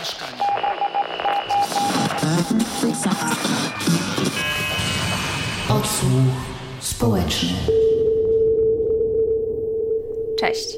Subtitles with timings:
[0.00, 0.44] mieszkania.
[5.68, 6.10] Odsłuch
[6.80, 7.48] społeczny.
[10.38, 10.76] Cześć.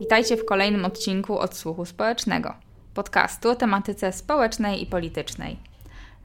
[0.00, 2.54] Witajcie w kolejnym odcinku Odsłuchu Społecznego,
[2.94, 5.56] podcastu o tematyce społecznej i politycznej.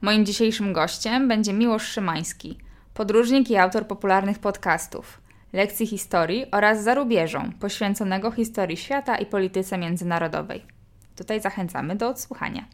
[0.00, 2.58] Moim dzisiejszym gościem będzie Miłosz Szymański,
[2.94, 5.20] podróżnik i autor popularnych podcastów,
[5.52, 10.71] lekcji historii oraz zarubieżą poświęconego historii świata i polityce międzynarodowej.
[11.16, 12.64] Tutaj zachęcamy do odsłuchania.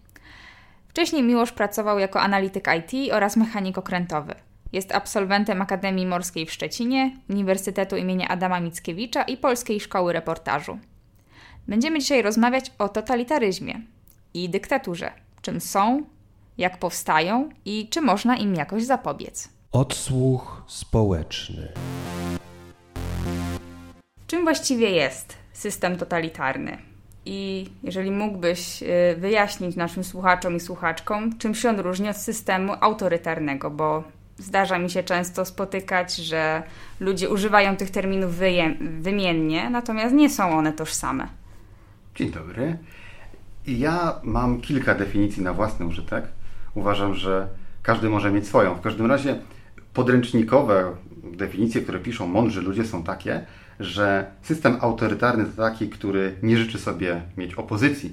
[0.89, 4.35] Wcześniej Miłosz pracował jako analityk IT oraz mechanik okrętowy.
[4.73, 8.21] Jest absolwentem Akademii Morskiej w Szczecinie, Uniwersytetu im.
[8.29, 10.79] Adama Mickiewicza i Polskiej Szkoły Reportażu.
[11.69, 13.81] Będziemy dzisiaj rozmawiać o totalitaryzmie
[14.35, 15.13] i dyktaturze.
[15.43, 16.03] Czym są,
[16.59, 19.49] jak powstają i czy można im jakoś zapobiec.
[19.73, 21.73] Odsłuch społeczny.
[24.27, 26.88] Czym właściwie jest system totalitarny?
[27.31, 28.87] I jeżeli mógłbyś y,
[29.19, 34.05] wyjaśnić naszym słuchaczom i słuchaczkom, czym się on różni od systemu autorytarnego, bo
[34.39, 36.63] zdarza mi się często spotykać, że
[37.01, 38.35] ludzie używają tych terminów
[39.01, 41.29] wymiennie, natomiast nie są one tożsame.
[42.15, 42.79] Dzień dobry.
[43.67, 46.25] Ja mam kilka definicji na własny użytek.
[46.75, 47.49] Uważam, że
[47.83, 48.75] każdy może mieć swoją.
[48.75, 49.39] W każdym razie
[49.95, 50.97] podręcznikowe
[51.33, 53.47] definicje, które piszą mądrzy ludzie, są takie,
[53.81, 58.11] że system autorytarny to taki, który nie życzy sobie mieć opozycji.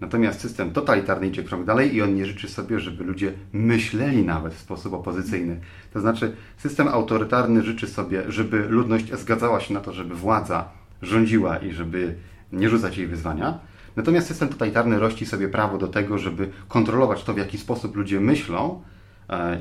[0.00, 4.54] Natomiast system totalitarny idzie krok dalej i on nie życzy sobie, żeby ludzie myśleli nawet
[4.54, 5.60] w sposób opozycyjny.
[5.92, 10.68] To znaczy, system autorytarny życzy sobie, żeby ludność zgadzała się na to, żeby władza
[11.02, 12.14] rządziła i żeby
[12.52, 13.58] nie rzucać jej wyzwania.
[13.96, 18.20] Natomiast system totalitarny rości sobie prawo do tego, żeby kontrolować to, w jaki sposób ludzie
[18.20, 18.82] myślą,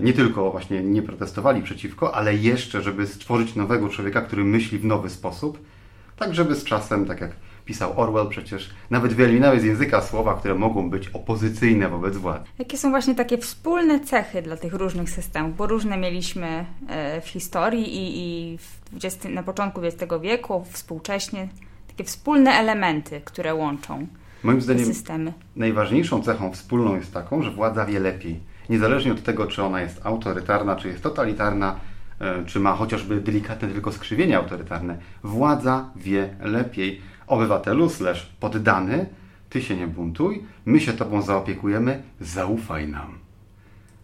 [0.02, 4.86] nie tylko właśnie nie protestowali przeciwko, ale jeszcze, żeby stworzyć nowego człowieka, który myśli w
[4.86, 5.60] nowy sposób,
[6.18, 7.32] tak żeby z czasem, tak jak
[7.66, 12.46] pisał Orwell przecież, nawet wyeliminały z języka słowa, które mogą być opozycyjne wobec władzy.
[12.60, 15.58] Jakie są właśnie takie wspólne cechy dla tych różnych systemów?
[15.58, 18.20] Bo różne mieliśmy e, w historii i,
[18.54, 21.48] i w 20, na początku XX wieku, współcześnie,
[21.88, 24.08] takie wspólne elementy, które łączą
[24.44, 25.34] Moim zdaniem systemy.
[25.56, 30.06] najważniejszą cechą wspólną jest taką, że władza wie lepiej niezależnie od tego, czy ona jest
[30.06, 31.76] autorytarna, czy jest totalitarna,
[32.22, 37.02] e, czy ma chociażby delikatne tylko skrzywienie autorytarne, władza wie lepiej.
[37.28, 39.06] Obywatelu slash poddany,
[39.50, 43.18] ty się nie buntuj, my się tobą zaopiekujemy, zaufaj nam.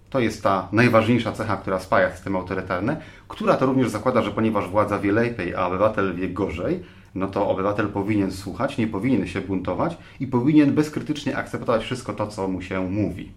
[0.09, 4.69] To jest ta najważniejsza cecha, która spaja systemy autorytarne, która to również zakłada, że ponieważ
[4.69, 6.83] władza wie lepiej, a obywatel wie gorzej,
[7.15, 12.27] no to obywatel powinien słuchać, nie powinien się buntować i powinien bezkrytycznie akceptować wszystko to,
[12.27, 13.31] co mu się mówi.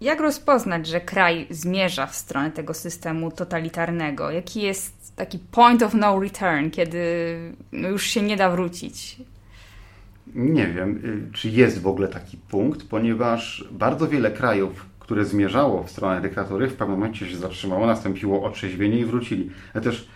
[0.00, 4.30] Jak rozpoznać, że kraj zmierza w stronę tego systemu totalitarnego?
[4.30, 6.98] Jaki jest taki point of no return, kiedy
[7.72, 9.16] no już się nie da wrócić?
[10.34, 15.82] Nie wiem, y, czy jest w ogóle taki punkt, ponieważ bardzo wiele krajów, które zmierzało
[15.82, 19.50] w stronę dyktatury, w pewnym momencie się zatrzymało, nastąpiło otrzeźwienie i wrócili.
[19.74, 20.08] Ale też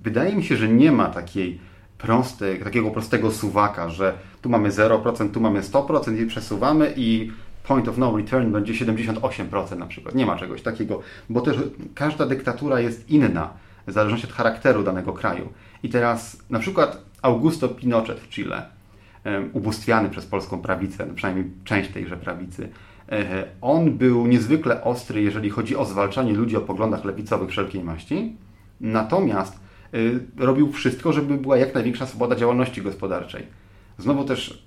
[0.00, 1.60] wydaje mi się, że nie ma takiej
[1.98, 7.32] prostej, takiego prostego suwaka, że tu mamy 0%, tu mamy 100% i przesuwamy i
[7.66, 10.14] point of no return będzie 78% na przykład.
[10.14, 11.56] Nie ma czegoś takiego, bo też
[11.94, 13.50] każda dyktatura jest inna,
[13.86, 15.48] w zależności od charakteru danego kraju.
[15.82, 18.62] I teraz na przykład Augusto Pinochet w Chile,
[19.52, 22.68] ubóstwiany przez polską prawicę, no przynajmniej część tejże prawicy,
[23.08, 28.36] e, on był niezwykle ostry, jeżeli chodzi o zwalczanie ludzi o poglądach lewicowych wszelkiej maści,
[28.80, 29.60] natomiast
[29.94, 29.98] e,
[30.44, 33.46] robił wszystko, żeby była jak największa swoboda działalności gospodarczej.
[33.98, 34.65] Znowu też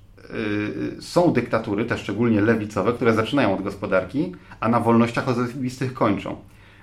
[1.00, 6.36] są dyktatury, te szczególnie lewicowe, które zaczynają od gospodarki, a na wolnościach osobistych kończą.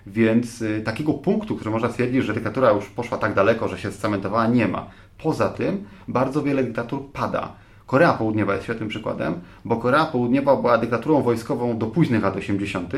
[0.07, 3.93] Więc y, takiego punktu, który można stwierdzić, że dyktatura już poszła tak daleko, że się
[3.93, 4.91] scementowała, nie ma.
[5.19, 7.53] Poza tym bardzo wiele dyktatur pada.
[7.87, 12.93] Korea Południowa jest świetnym przykładem, bo Korea Południowa była dyktaturą wojskową do późnych lat 80.,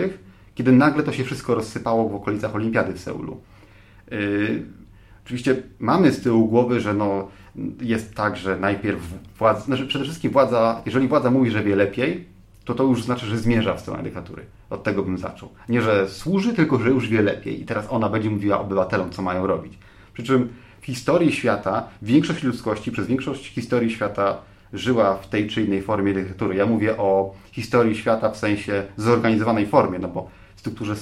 [0.55, 3.41] kiedy nagle to się wszystko rozsypało w okolicach Olimpiady w Seulu.
[5.29, 7.29] Oczywiście mamy z tyłu głowy, że no,
[7.81, 9.01] jest tak, że najpierw
[9.39, 12.25] władza, znaczy przede wszystkim władza, jeżeli władza mówi, że wie lepiej,
[12.65, 14.43] to to już znaczy, że zmierza w stronę dyktatury.
[14.71, 15.49] Od tego bym zaczął.
[15.69, 19.23] Nie, że służy, tylko że już wie lepiej i teraz ona będzie mówiła obywatelom, co
[19.23, 19.79] mają robić.
[20.13, 20.49] Przy czym
[20.81, 24.37] w historii świata większość ludzkości przez większość historii świata
[24.73, 26.57] żyła w tej czy innej formie dyktatury.
[26.57, 30.95] Ja mówię o historii świata w sensie zorganizowanej formie, no bo w strukturze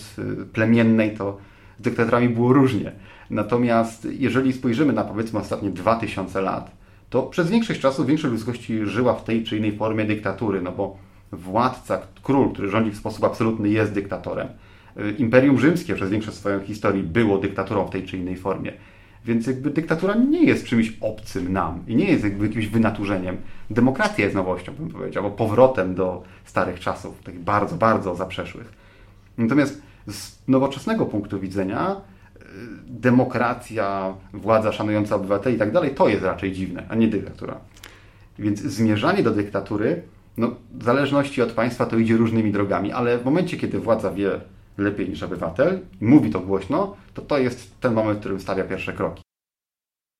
[0.53, 1.39] plemiennej to
[1.79, 2.93] z dyktatorami było różnie.
[3.31, 6.70] Natomiast jeżeli spojrzymy na powiedzmy ostatnie 2000 lat,
[7.11, 10.96] to przez większość czasu większość ludzkości żyła w tej czy innej formie dyktatury, no bo
[11.32, 14.49] władca, król, który rządzi w sposób absolutny, jest dyktatorem.
[15.19, 18.73] Imperium Rzymskie przez większość swojej historii było dyktaturą w tej czy innej formie.
[19.25, 23.37] Więc jakby dyktatura nie jest czymś obcym nam i nie jest jakby jakimś wynaturzeniem.
[23.70, 28.73] Demokracja jest nowością, bym powiedział, powrotem do starych czasów, takich bardzo, bardzo zaprzeszłych.
[29.38, 32.16] Natomiast z nowoczesnego punktu widzenia y,
[32.87, 37.61] demokracja, władza szanująca obywateli i tak dalej, to jest raczej dziwne, a nie dyktatura.
[38.39, 40.03] Więc zmierzanie do dyktatury,
[40.37, 44.41] no, w zależności od państwa to idzie różnymi drogami, ale w momencie, kiedy władza wie
[44.79, 48.65] lepiej niż obywatel i mówi to głośno, to to jest ten moment, w którym stawia
[48.65, 49.23] pierwsze kroki.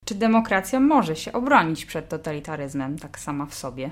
[0.05, 3.91] Czy demokracja może się obronić przed totalitaryzmem tak sama w sobie?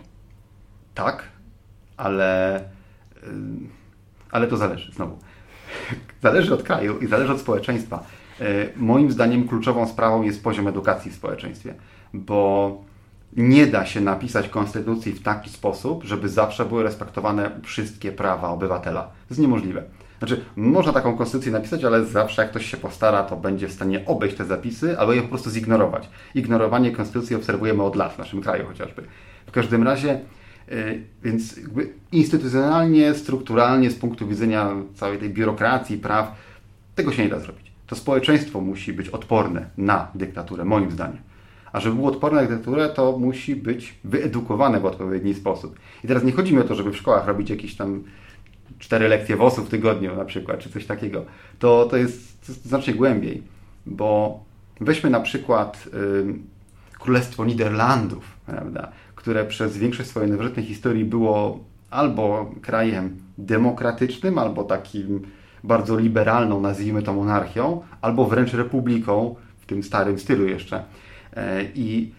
[0.95, 1.29] Tak,
[1.97, 2.65] ale, y,
[4.31, 5.19] ale to zależy znowu.
[6.23, 8.05] Zależy od kraju i zależy od społeczeństwa.
[8.41, 11.75] Y, moim zdaniem kluczową sprawą jest poziom edukacji w społeczeństwie,
[12.15, 12.85] bo
[13.37, 19.03] nie da się napisać konstytucji w taki sposób, żeby zawsze były respektowane wszystkie prawa obywatela.
[19.03, 19.83] To jest niemożliwe.
[20.19, 24.07] Znaczy, można taką konstytucję napisać, ale zawsze jak ktoś się postara, to będzie w stanie
[24.07, 26.09] obejść te zapisy, albo je po prostu zignorować.
[26.35, 29.03] Ignorowanie konstytucji obserwujemy od lat w naszym kraju chociażby.
[29.47, 30.21] W każdym razie,
[30.69, 31.61] yy, więc
[32.13, 36.37] instytucjonalnie, strukturalnie, z punktu widzenia całej tej biurokracji, praw,
[36.95, 37.64] tego się nie da zrobić.
[37.87, 41.19] To społeczeństwo musi być odporne na dyktaturę, moim zdaniem.
[41.73, 45.79] A żeby było odporne na dyktaturę, to musi być wyedukowane w odpowiedni sposób.
[46.05, 48.05] I teraz nie chodzi mi o to, żeby w szkołach robić jakieś tam
[48.79, 51.25] cztery lekcje WOS-u w tygodniu na przykład, czy coś takiego.
[51.59, 53.43] To, to jest znacznie głębiej,
[53.87, 54.41] bo
[54.81, 61.61] weźmy na przykład y, Królestwo Niderlandów, prawda, które przez większość swojej nowożytnej historii było
[61.91, 65.21] albo krajem demokratycznym, albo takim
[65.65, 70.85] bardzo liberalną, nazwijmy to monarchią, albo wręcz republiką w tym starym stylu jeszcze.
[71.37, 72.13] E, I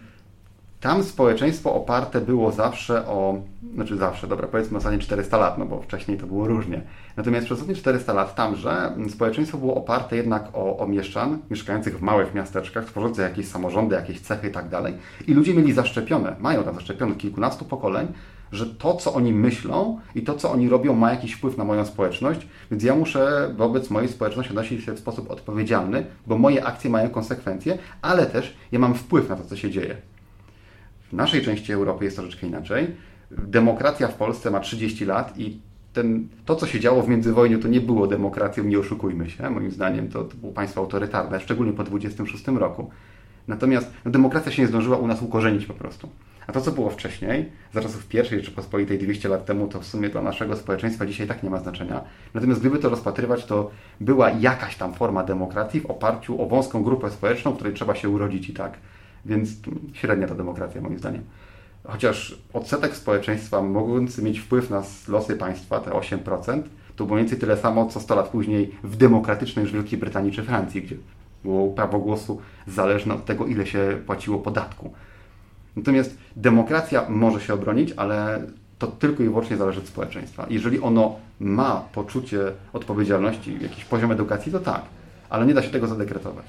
[0.80, 3.42] tam społeczeństwo oparte było zawsze o,
[3.74, 6.82] znaczy zawsze, dobra, powiedzmy ostatnie 400 lat, no bo wcześniej to było różnie.
[7.16, 12.02] Natomiast przez ostatnie 400 lat tamże społeczeństwo było oparte jednak o, o mieszczan mieszkających w
[12.02, 14.94] małych miasteczkach, tworzących jakieś samorządy, jakieś cechy i tak dalej.
[15.26, 18.06] I ludzie mieli zaszczepione, mają tam zaszczepione kilkunastu pokoleń,
[18.52, 21.84] że to, co oni myślą i to, co oni robią, ma jakiś wpływ na moją
[21.84, 26.90] społeczność, więc ja muszę wobec mojej społeczności odnosić się w sposób odpowiedzialny, bo moje akcje
[26.90, 29.96] mają konsekwencje, ale też ja mam wpływ na to, co się dzieje.
[31.10, 32.86] W naszej części Europy jest troszeczkę inaczej.
[33.30, 35.60] Demokracja w Polsce ma 30 lat i
[35.92, 39.50] ten, to, co się działo w międzywojniu, to nie było demokracją, nie oszukujmy się.
[39.50, 42.90] Moim zdaniem to, to było państwo autorytarne, szczególnie po 26 roku.
[43.48, 46.08] Natomiast no, demokracja się nie zdążyła u nas ukorzenić po prostu.
[46.46, 50.08] A to, co było wcześniej, za czasów pierwszej Rzeczypospolitej 200 lat temu, to w sumie
[50.08, 52.04] dla naszego społeczeństwa dzisiaj tak nie ma znaczenia.
[52.34, 53.70] Natomiast gdyby to rozpatrywać, to
[54.00, 58.48] była jakaś tam forma demokracji w oparciu o wąską grupę społeczną, której trzeba się urodzić
[58.48, 58.78] i tak.
[59.24, 59.50] Więc
[59.92, 61.22] średnia ta demokracja, moim zdaniem.
[61.84, 66.62] Chociaż odsetek społeczeństwa mogący mieć wpływ na losy państwa, te 8%,
[66.96, 70.42] to mniej więcej tyle samo, co 100 lat później w demokratycznej już Wielkiej Brytanii czy
[70.42, 70.96] Francji, gdzie
[71.44, 74.92] było prawo głosu zależne od tego, ile się płaciło podatku.
[75.76, 78.46] Natomiast demokracja może się obronić, ale
[78.78, 80.46] to tylko i wyłącznie zależy od społeczeństwa.
[80.50, 82.38] Jeżeli ono ma poczucie
[82.72, 84.82] odpowiedzialności, jakiś poziom edukacji, to tak,
[85.30, 86.46] ale nie da się tego zadekretować.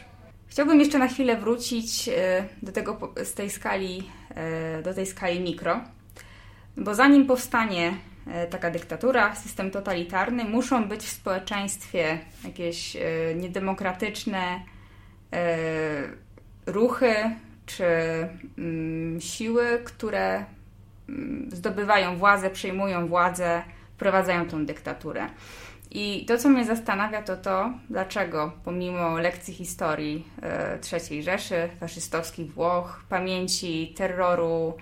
[0.48, 5.40] Chciałbym jeszcze na chwilę wrócić e, do tego z tej skali, e, do tej skali
[5.40, 5.80] mikro,
[6.78, 7.94] bo zanim powstanie
[8.28, 12.98] e, taka dyktatura, system totalitarny, muszą być w społeczeństwie jakieś
[13.36, 14.62] niedemokratyczne
[16.66, 17.14] ruchy
[17.68, 17.86] czy
[18.58, 20.46] mm, siły, które
[21.10, 23.64] mm, zdobywają władzę, przejmują władzę,
[23.96, 25.30] wprowadzają tą dyktaturę.
[25.92, 30.80] I to, co mnie zastanawia, to to, dlaczego pomimo lekcji historii e,
[31.12, 34.78] III Rzeszy, faszystowskich Włoch, pamięci terroru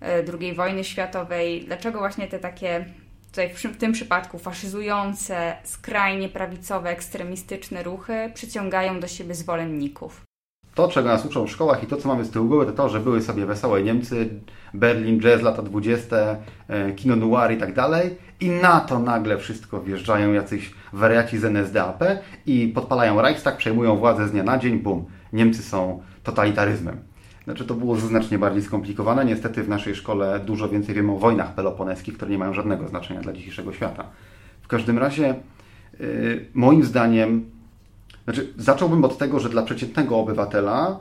[0.00, 2.84] e, II wojny światowej, dlaczego właśnie te takie,
[3.26, 10.33] tutaj w tym przypadku faszyzujące, skrajnie prawicowe, ekstremistyczne ruchy przyciągają do siebie zwolenników?
[10.74, 12.88] To, czego nas uczą w szkołach i to, co mamy z tyłu głowy, to to,
[12.88, 14.28] że były sobie wesołe Niemcy,
[14.74, 16.36] Berlin, jazz, lata 20.,
[16.68, 21.44] e, kino noir i tak dalej i na to nagle wszystko wjeżdżają jacyś wariaci z
[21.44, 22.04] NSDAP
[22.46, 26.98] i podpalają Reichstag, przejmują władzę z dnia na dzień, bum, Niemcy są totalitaryzmem.
[27.44, 29.24] Znaczy to było znacznie bardziej skomplikowane.
[29.24, 33.20] Niestety w naszej szkole dużo więcej wiemy o wojnach peloponeskich, które nie mają żadnego znaczenia
[33.20, 34.04] dla dzisiejszego świata.
[34.62, 35.34] W każdym razie,
[36.00, 37.50] yy, moim zdaniem,
[38.24, 41.00] znaczy zacząłbym od tego, że dla przeciętnego obywatela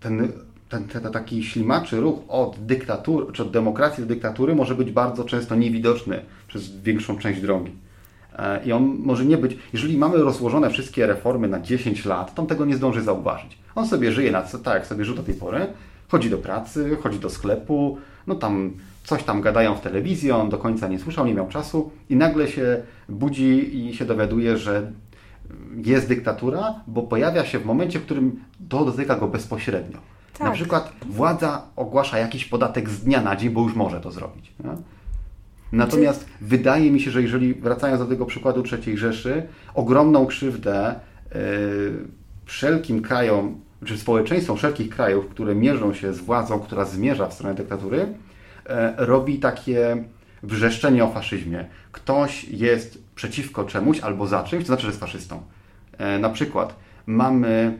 [0.00, 0.32] ten
[0.72, 5.24] ten, ten, taki ślimaczy ruch od dyktatury, czy od demokracji do dyktatury może być bardzo
[5.24, 7.72] często niewidoczny przez większą część drogi.
[8.38, 12.42] E, I on może nie być, jeżeli mamy rozłożone wszystkie reformy na 10 lat, to
[12.42, 13.58] on tego nie zdąży zauważyć.
[13.74, 15.66] On sobie żyje na, tak, jak sobie żył do tej pory,
[16.08, 18.72] chodzi do pracy, chodzi do sklepu, no tam
[19.04, 22.48] coś tam gadają w telewizji, on do końca nie słyszał, nie miał czasu i nagle
[22.48, 24.92] się budzi i się dowiaduje, że
[25.84, 29.98] jest dyktatura, bo pojawia się w momencie, w którym to dotyka go bezpośrednio.
[30.32, 30.46] Tak.
[30.46, 34.52] Na przykład władza ogłasza jakiś podatek z dnia na dzień, bo już może to zrobić.
[35.72, 39.42] Natomiast wydaje mi się, że jeżeli wracając do tego przykładu III Rzeszy,
[39.74, 40.94] ogromną krzywdę
[41.34, 41.40] yy,
[42.44, 47.54] wszelkim krajom, czy społeczeństwom wszelkich krajów, które mierzą się z władzą, która zmierza w stronę
[47.54, 48.06] dyktatury,
[48.66, 50.04] e, robi takie
[50.42, 51.64] wrzeszczenie o faszyzmie.
[51.92, 55.42] Ktoś jest przeciwko czemuś albo za czymś, to znaczy, że jest faszystą.
[55.98, 56.74] E, na przykład
[57.06, 57.78] mamy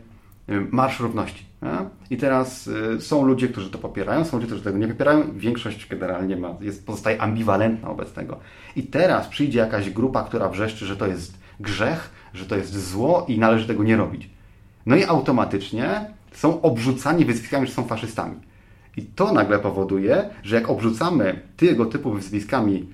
[0.48, 1.46] e, Marsz Równości.
[1.62, 1.78] Nie?
[2.10, 5.32] I teraz e, są ludzie, którzy to popierają, są ludzie, którzy tego nie popierają.
[5.34, 8.38] Większość generalnie ma, jest, pozostaje ambiwalentna wobec tego.
[8.76, 13.24] I teraz przyjdzie jakaś grupa, która wrzeszczy, że to jest grzech, że to jest zło
[13.28, 14.30] i należy tego nie robić.
[14.86, 18.36] No i automatycznie są obrzucani wyzwiskami, że są faszystami.
[18.96, 22.86] I to nagle powoduje, że jak obrzucamy tego typu wyzwiskami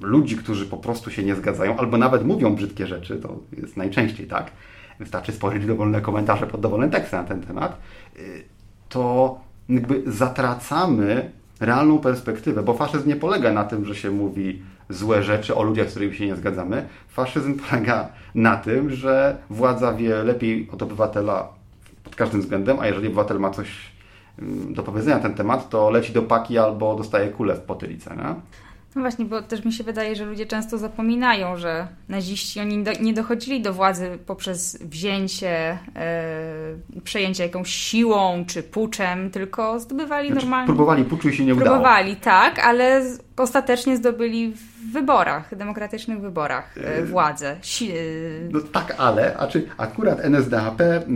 [0.00, 4.26] ludzi, którzy po prostu się nie zgadzają, albo nawet mówią brzydkie rzeczy, to jest najczęściej
[4.26, 4.50] tak,
[4.98, 7.80] wystarczy stworzyć dowolne komentarze pod dowolne teksty na ten temat,
[8.16, 8.44] y,
[8.88, 9.38] to
[9.68, 15.54] jakby zatracamy realną perspektywę, bo faszyzm nie polega na tym, że się mówi złe rzeczy
[15.54, 16.88] o ludziach, z którymi się nie zgadzamy.
[17.08, 21.48] Faszyzm polega na tym, że władza wie lepiej od obywatela
[22.04, 23.95] pod każdym względem, a jeżeli obywatel ma coś
[24.70, 28.16] do powiedzenia na ten temat, to leci do paki albo dostaje kulę w potylicę.
[28.16, 28.34] Nie?
[28.96, 32.92] No właśnie, bo też mi się wydaje, że ludzie często zapominają, że naziści oni do,
[33.00, 40.42] nie dochodzili do władzy poprzez wzięcie, e, przejęcie jakąś siłą czy puczem, tylko zdobywali Znaczy,
[40.42, 40.66] normalnie.
[40.66, 41.70] próbowali puczu i się nie udało.
[41.70, 43.02] Próbowali, tak, ale
[43.36, 47.56] ostatecznie zdobyli w wyborach, demokratycznych wyborach e, władzę.
[47.62, 47.94] Si, e,
[48.50, 51.06] No tak, ale a czy akurat NSDAP y,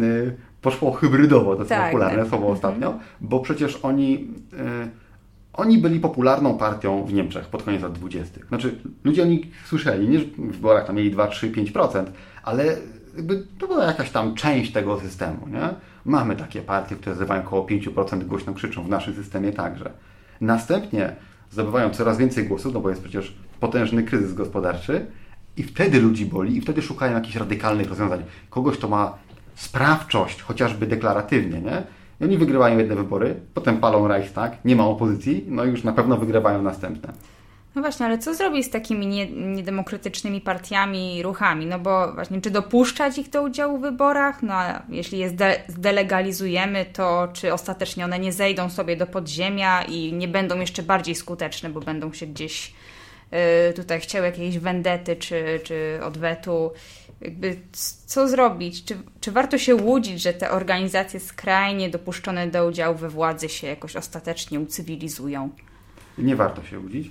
[0.62, 2.28] poszło hybrydowo, to jest Tak, popularne tak.
[2.28, 4.90] słowo ostatnio, bo przecież oni, y,
[5.52, 8.40] oni byli popularną partią w Niemczech pod koniec lat 20.
[8.48, 12.04] Znaczy, ludzie o nich słyszeli, nie w wyborach tam mieli 2, 3, 5%,
[12.42, 12.76] ale
[13.58, 15.68] to była jakaś tam część tego systemu, nie?
[16.04, 19.90] Mamy takie partie, które zdobywają około 5%, głośno krzyczą w naszym systemie także.
[20.40, 21.16] Następnie
[21.50, 25.06] zdobywają coraz więcej głosów, no bo jest przecież potężny kryzys gospodarczy
[25.56, 28.22] i wtedy ludzi boli i wtedy szukają jakichś radykalnych rozwiązań.
[28.50, 29.18] Kogoś, kto ma
[29.60, 31.82] sprawczość, chociażby deklaratywnie, nie?
[32.20, 35.92] I oni wygrywają jedne wybory, potem palą Reichstag, nie ma opozycji, no i już na
[35.92, 37.12] pewno wygrywają następne.
[37.74, 41.66] No właśnie, ale co zrobić z takimi nie, niedemokratycznymi partiami i ruchami?
[41.66, 44.42] No bo właśnie, czy dopuszczać ich do udziału w wyborach?
[44.42, 49.82] No a jeśli je zde, zdelegalizujemy, to czy ostatecznie one nie zejdą sobie do podziemia
[49.82, 52.74] i nie będą jeszcze bardziej skuteczne, bo będą się gdzieś
[53.70, 56.72] y, tutaj chciały jakiejś wendety czy, czy odwetu?
[57.20, 57.56] Jakby
[58.06, 58.84] co zrobić?
[58.84, 63.66] Czy, czy warto się łudzić, że te organizacje skrajnie dopuszczone do udziału we władzy się
[63.66, 65.50] jakoś ostatecznie ucywilizują?
[66.18, 67.10] Nie warto się łudzić.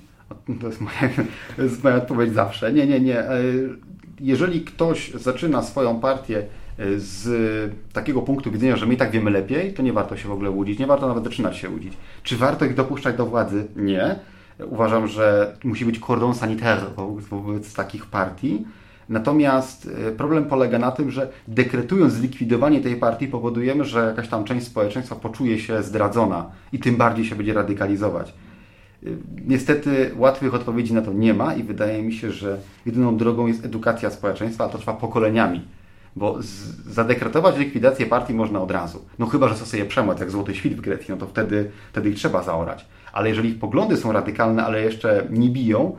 [0.62, 1.10] To jest moja,
[1.56, 2.74] to jest moja odpowiedź zawsze.
[2.74, 3.20] Nie, nie, nie.
[3.20, 3.42] E,
[4.20, 6.44] Jeżeli ktoś zaczyna swoją partię e,
[6.98, 10.32] z takiego punktu widzenia, że my i tak wiemy lepiej, to nie warto się w
[10.32, 10.80] ogóle łudzić.
[10.80, 11.94] Nie warto nawet zaczynać się łudzić.
[12.24, 13.68] Czy warto ich dopuszczać do władzy?
[13.76, 14.16] Nie.
[14.66, 16.82] Uważam, że musi być cordon sanitaire
[17.30, 18.66] wobec takich partii.
[19.10, 24.44] Natomiast e, problem polega na tym, że dekretując zlikwidowanie tej partii powodujemy, że jakaś tam
[24.44, 28.34] część społeczeństwa poczuje się zdradzona i tym bardziej się będzie radykalizować.
[29.04, 33.48] Y, Niestety łatwych odpowiedzi na to nie ma i wydaje mi się, że jedyną drogą
[33.48, 35.62] jest edukacja społeczeństwa, a to trwa pokoleniami.
[36.16, 36.38] Bo
[36.86, 39.06] zadekretować likwidację partii można od razu.
[39.20, 42.16] No chyba, że stosuje przemoc, jak Złoty Świt w Grecji, no to wtedy, wtedy ich
[42.16, 42.86] trzeba zaorać.
[43.14, 45.96] Ale jeżeli ich poglądy są radykalne, ale jeszcze nie biją,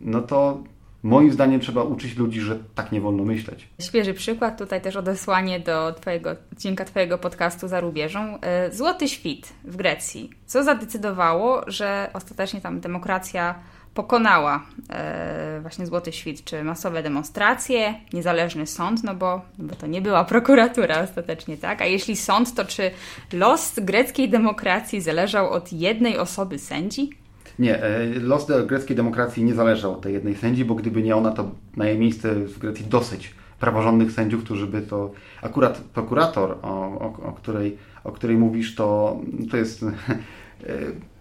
[0.00, 0.62] no to
[1.02, 3.68] moim zdaniem trzeba uczyć ludzi, że tak nie wolno myśleć.
[3.80, 8.38] Świeży przykład, tutaj też odesłanie do twojego, odcinka Twojego podcastu za rubieżą.
[8.40, 10.30] E, Złoty świt w Grecji.
[10.46, 13.54] Co zadecydowało, że ostatecznie tam demokracja
[13.94, 16.44] pokonała e, właśnie Złoty Świt?
[16.44, 21.82] Czy masowe demonstracje, niezależny sąd, no bo, bo to nie była prokuratura ostatecznie, tak?
[21.82, 22.90] A jeśli sąd, to czy
[23.32, 27.21] los greckiej demokracji zależał od jednej osoby sędzi?
[27.62, 31.30] Nie, e, los greckiej demokracji nie zależał od tej jednej sędzi, bo gdyby nie ona,
[31.30, 35.10] to na jej miejsce w Grecji dosyć praworządnych sędziów, którzy by to...
[35.42, 39.16] Akurat prokurator, o, o, o, której, o której mówisz, to,
[39.50, 39.82] to jest...
[39.82, 39.86] e,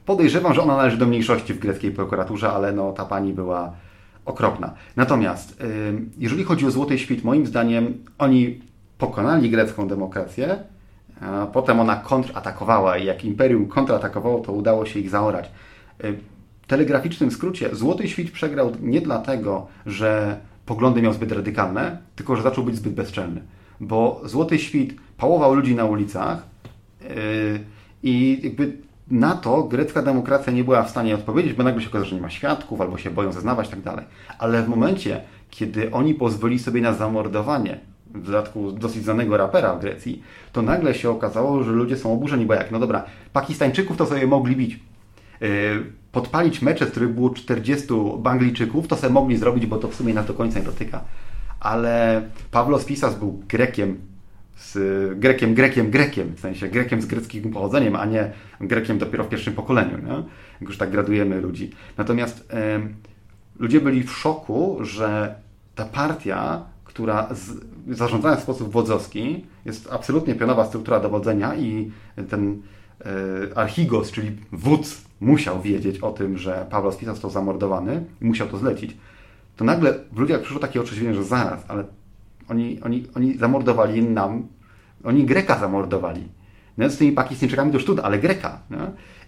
[0.05, 3.73] Podejrzewam, że ona należy do mniejszości w greckiej prokuraturze, ale no, ta pani była
[4.25, 4.73] okropna.
[4.95, 5.65] Natomiast, e,
[6.17, 8.61] jeżeli chodzi o Złoty Świt, moim zdaniem oni
[8.97, 10.57] pokonali grecką demokrację,
[11.21, 15.51] a potem ona kontratakowała i jak imperium kontratakowało, to udało się ich zaorać.
[16.03, 22.43] W telegraficznym skrócie, Złoty Świt przegrał nie dlatego, że poglądy miał zbyt radykalne, tylko że
[22.43, 23.41] zaczął być zbyt bezczelny.
[23.79, 26.43] Bo Złoty Świt pałował ludzi na ulicach
[27.01, 27.09] yy,
[28.03, 28.77] i jakby
[29.11, 32.21] na to grecka demokracja nie była w stanie odpowiedzieć, bo nagle się okazało, że nie
[32.21, 34.05] ma świadków, albo się boją zeznawać tak dalej.
[34.39, 37.79] Ale w momencie, kiedy oni pozwolili sobie na zamordowanie
[38.13, 42.45] w dodatku dosyć znanego rapera w Grecji, to nagle się okazało, że ludzie są oburzeni,
[42.45, 43.03] bo jak, no dobra,
[43.33, 44.79] Pakistańczyków to sobie mogli bić.
[45.41, 45.47] Yy,
[46.11, 50.13] podpalić mecze, w których było 40 Banglijczyków, to sobie mogli zrobić, bo to w sumie
[50.13, 51.03] nas do końca nie dotyka.
[51.59, 53.97] Ale Pawlos Pisas był Grekiem,
[54.57, 54.79] z
[55.19, 58.31] Grekiem, Grekiem, Grekiem, w sensie Grekiem z greckim pochodzeniem, a nie
[58.61, 60.23] Grekiem dopiero w pierwszym pokoleniu, nie?
[60.61, 61.71] już tak gradujemy ludzi.
[61.97, 62.53] Natomiast
[63.59, 65.35] ludzie byli w szoku, że
[65.75, 67.51] ta partia, która z,
[67.87, 71.91] zarządzana w sposób wodzowski, jest absolutnie pionowa struktura dowodzenia i
[72.29, 72.55] ten e,
[73.55, 78.57] archigos, czyli wódz, musiał wiedzieć o tym, że Pawlos Pisas został zamordowany i musiał to
[78.57, 78.97] zlecić.
[79.55, 81.83] To nagle w ludziach przyszło takie otrzeźwienie, że zaraz, ale
[82.49, 84.47] oni, oni, oni zamordowali nam,
[85.03, 86.23] oni Greka zamordowali.
[86.77, 88.59] No, z tymi Pakistańczykami to już ale Greka.
[88.69, 88.77] No?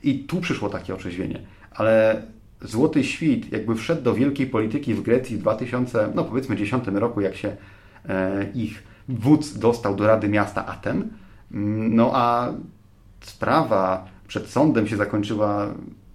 [0.04, 1.40] I tu przyszło takie otrzeźwienie.
[1.72, 2.22] Ale
[2.62, 7.22] złoty świt jakby wszedł do wielkiej polityki w Grecji w 2000, no powiedzmy 10 roku,
[7.22, 7.56] jak się
[8.10, 11.10] e, ich wódz dostał do Rady Miasta Aten.
[11.52, 12.54] Mm, no a
[13.28, 15.68] sprawa przed sądem się zakończyła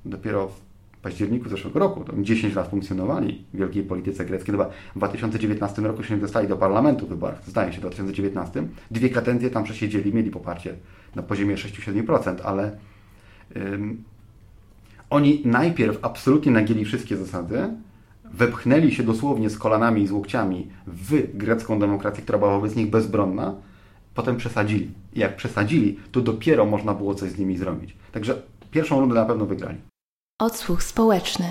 [0.05, 0.61] dopiero w
[1.03, 2.05] październiku zeszłego roku.
[2.05, 4.53] To 10 lat funkcjonowali w wielkiej polityce greckiej.
[4.53, 8.69] Chyba w 2019 roku się dostali do parlamentu w wyborach, zdaje się, w 2019.
[8.91, 10.75] Dwie kadencje tam przesiedzieli, mieli poparcie
[11.15, 12.79] na poziomie 6-7%, ale
[15.11, 17.69] oni najpierw absolutnie nagięli wszystkie zasady,
[18.25, 22.91] wepchnęli się dosłownie z kolanami i z łokciami w grecką demokrację, która była wobec nich
[22.91, 23.55] bezbronna,
[24.19, 24.91] potem przesadzili.
[25.13, 27.97] I jak przesadzili, to dopiero można było coś z nimi zrobić.
[28.13, 29.79] Także pierwszą rundę na pewno wygrali.
[30.41, 31.47] Odsłuch społeczny.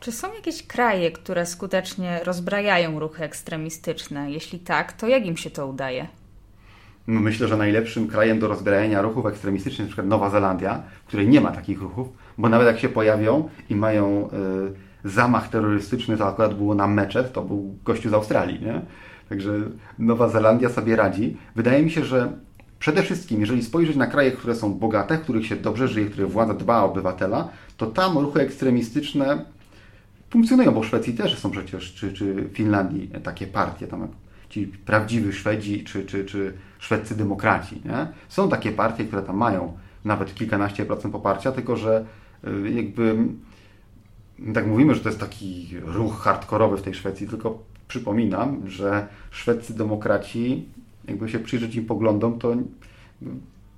[0.00, 4.30] Czy są jakieś kraje, które skutecznie rozbrajają ruchy ekstremistyczne?
[4.30, 6.08] Jeśli tak, to jak im się to udaje?
[7.06, 11.08] No, myślę, że najlepszym krajem do rozbrajania ruchów ekstremistycznych jest na przykład Nowa Zelandia, w
[11.08, 16.16] której nie ma takich ruchów, bo nawet jak się pojawią i mają y, zamach terrorystyczny,
[16.16, 18.80] to akurat było na meczet, to był gościu z Australii, nie?
[19.28, 19.52] Także
[19.98, 21.36] Nowa Zelandia sobie radzi.
[21.56, 22.32] Wydaje mi się, że
[22.78, 26.10] przede wszystkim, jeżeli spojrzeć na kraje, które są bogate, w których się dobrze żyje, w
[26.10, 29.44] których władza dba o obywatela, to tam ruchy ekstremistyczne
[30.30, 34.08] funkcjonują, bo w Szwecji też są przecież, czy, czy Finlandii takie partie, tam
[34.48, 37.82] ci prawdziwi Szwedzi, czy, czy, czy szwedzcy demokraci.
[37.84, 38.06] Nie?
[38.28, 39.72] Są takie partie, które tam mają
[40.04, 42.04] nawet kilkanaście procent poparcia, tylko że
[42.44, 43.16] y, jakby
[44.54, 49.74] tak mówimy, że to jest taki ruch hardkorowy w tej Szwecji, tylko przypominam, że szwedzcy
[49.74, 50.64] demokraci,
[51.08, 52.54] jakby się przyjrzeć im poglądom, to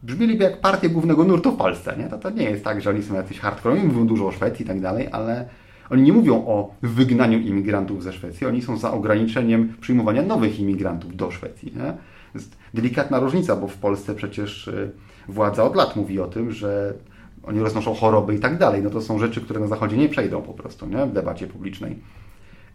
[0.03, 1.97] brzmieliby jak partia głównego nurtu w Polsce.
[1.99, 2.09] Nie?
[2.09, 4.69] To, to nie jest tak, że oni są jacyś hardkorowi, mówią dużo o Szwecji i
[4.69, 5.49] tak dalej, ale
[5.91, 11.17] oni nie mówią o wygnaniu imigrantów ze Szwecji, oni są za ograniczeniem przyjmowania nowych imigrantów
[11.17, 11.73] do Szwecji.
[11.77, 11.95] Nie?
[12.35, 14.91] Jest delikatna różnica, bo w Polsce przecież y,
[15.29, 16.95] władza od lat mówi o tym, że
[17.47, 18.83] oni roznoszą choroby i tak dalej.
[18.83, 21.07] No to są rzeczy, które na Zachodzie nie przejdą po prostu nie?
[21.07, 21.99] w debacie publicznej.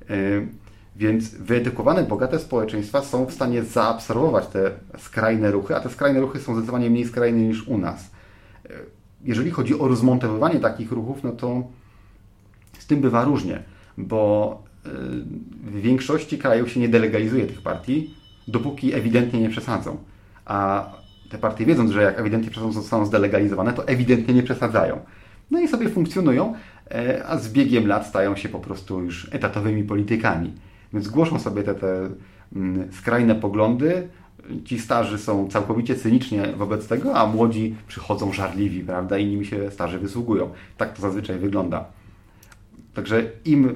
[0.10, 0.48] Y,
[0.96, 6.40] więc wyedukowane, bogate społeczeństwa są w stanie zaabsorbować te skrajne ruchy, a te skrajne ruchy
[6.40, 8.12] są zdecydowanie mniej skrajne niż u nas.
[8.66, 8.70] Y,
[9.24, 11.64] jeżeli chodzi o rozmontowywanie takich ruchów, no to
[12.80, 13.64] z tym bywa różnie,
[13.98, 14.64] bo
[15.64, 18.14] w większości krajów się nie delegalizuje tych partii,
[18.48, 19.98] dopóki ewidentnie nie przesadzą.
[20.46, 20.90] A
[21.30, 25.00] te partie wiedząc, że jak ewidentnie zostaną zdelegalizowane, to ewidentnie nie przesadzają.
[25.52, 26.54] No i sobie funkcjonują,
[26.92, 30.54] e, a z biegiem lat stają się po prostu już etatowymi politykami.
[30.94, 32.10] Więc głoszą sobie te, te
[32.56, 34.08] mm, skrajne poglądy.
[34.66, 39.72] Ci starzy są całkowicie cynicznie wobec tego, a młodzi przychodzą żarliwi, prawda, i nimi się
[39.72, 40.50] starzy wysługują.
[40.78, 41.86] Tak to zazwyczaj wygląda.
[42.94, 43.76] Także im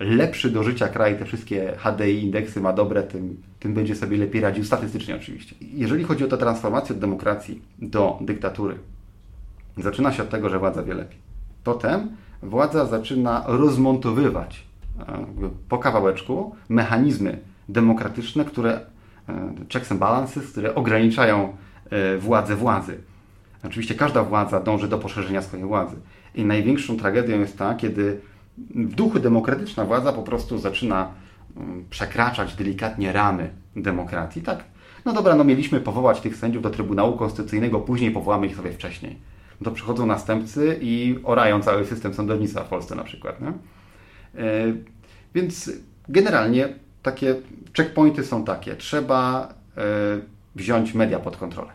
[0.00, 4.40] lepszy do życia kraj, te wszystkie HDI indeksy ma dobre, tym, tym będzie sobie lepiej
[4.40, 5.56] radził, statystycznie oczywiście.
[5.60, 8.76] Jeżeli chodzi o tę transformację od demokracji do dyktatury,
[9.78, 11.18] zaczyna się od tego, że władza wie lepiej.
[11.64, 12.08] Potem
[12.42, 14.66] władza zaczyna rozmontowywać
[15.00, 15.26] e,
[15.68, 18.80] po kawałeczku mechanizmy demokratyczne, które
[19.28, 21.56] e, checks and balances, które ograniczają
[21.90, 22.98] e, władzę władzy.
[23.64, 25.96] Oczywiście każda władza dąży do poszerzenia swojej władzy.
[26.34, 28.20] I największą tragedią jest ta, kiedy
[28.74, 31.08] w duchu demokratyczna władza po prostu zaczyna
[31.56, 34.42] mm, przekraczać delikatnie ramy demokracji.
[34.42, 34.64] Tak,
[35.04, 39.16] no dobra, no mieliśmy powołać tych sędziów do Trybunału Konstytucyjnego, później powołamy ich sobie wcześniej.
[39.60, 43.40] No to przychodzą następcy i orają cały system sądownictwa w Polsce na przykład.
[43.40, 43.52] Nie?
[44.34, 44.84] Yy,
[45.34, 45.70] więc
[46.08, 46.68] generalnie
[47.02, 47.34] takie
[47.76, 48.76] checkpointy są takie.
[48.76, 49.82] Trzeba yy,
[50.56, 51.70] wziąć media pod kontrolę.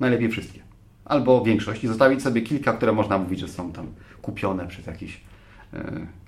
[0.00, 0.60] Najlepiej wszystkie.
[1.04, 3.86] Albo większość i zostawić sobie kilka, które można mówić, że są tam
[4.22, 5.33] kupione przez jakiś E,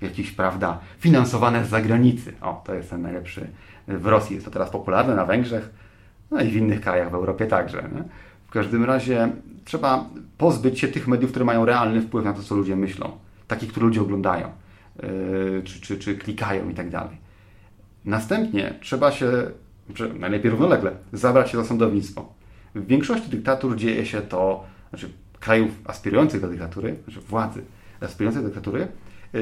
[0.01, 2.33] jakieś, prawda, finansowane z zagranicy.
[2.41, 3.47] O, to jest ten najlepszy.
[3.87, 5.69] W Rosji jest to teraz popularne, na Węgrzech,
[6.31, 7.77] no i w innych krajach w Europie także.
[7.95, 8.03] Nie?
[8.47, 9.29] W każdym razie
[9.65, 10.05] trzeba
[10.37, 13.11] pozbyć się tych mediów, które mają realny wpływ na to, co ludzie myślą.
[13.47, 14.47] Takich, które ludzie oglądają,
[15.03, 17.17] yy, czy, czy, czy klikają i tak dalej.
[18.05, 19.31] Następnie trzeba się,
[20.19, 22.33] najlepiej równolegle, zabrać się za sądownictwo.
[22.75, 27.61] W większości dyktatur dzieje się to, znaczy krajów aspirujących do dyktatury, znaczy władzy
[28.01, 28.87] aspirujących do dyktatury,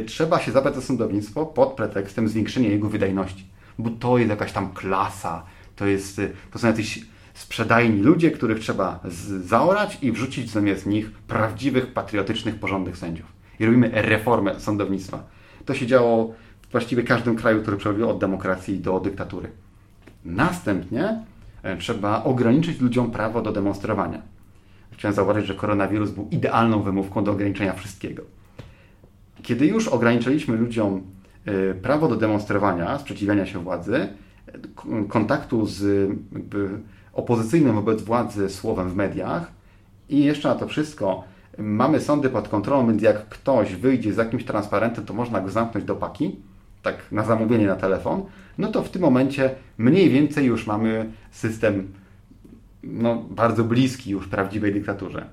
[0.03, 3.45] trzeba się zabrać za sądownictwo pod pretekstem zwiększenia jego wydajności.
[3.79, 5.43] Bo to jest jakaś tam klasa,
[5.75, 8.99] to, jest, y, to są jacyś sprzedajni ludzie, których trzeba
[9.41, 13.25] zaorać i wrzucić zamiast nich prawdziwych, patriotycznych, porządnych sędziów.
[13.59, 15.23] I robimy reformę sądownictwa.
[15.65, 19.49] To się działo w właściwie każdym kraju, który przechodził od demokracji do dyktatury.
[20.25, 21.23] Następnie
[21.63, 24.21] e, trzeba ograniczyć ludziom prawo do demonstrowania.
[24.91, 28.23] Chciałem zauważyć, że koronawirus był idealną wymówką do ograniczenia wszystkiego.
[29.45, 31.01] Kiedy już ograniczyliśmy ludziom
[31.45, 34.07] e, prawo do demonstrowania, sprzeciwiania się władzy,
[35.09, 36.09] kontaktu z
[37.13, 39.51] opozycyjnym wobec władzy słowem w mediach
[40.09, 41.23] i jeszcze na to wszystko
[41.57, 45.85] mamy sądy pod kontrolą, więc jak ktoś wyjdzie z jakimś transparentem, to można go zamknąć
[45.85, 46.35] do paki,
[46.81, 48.23] tak na zamówienie na telefon,
[48.57, 51.93] no to w tym momencie mniej więcej już mamy system
[52.83, 55.27] no, bardzo bliski już prawdziwej dyktaturze.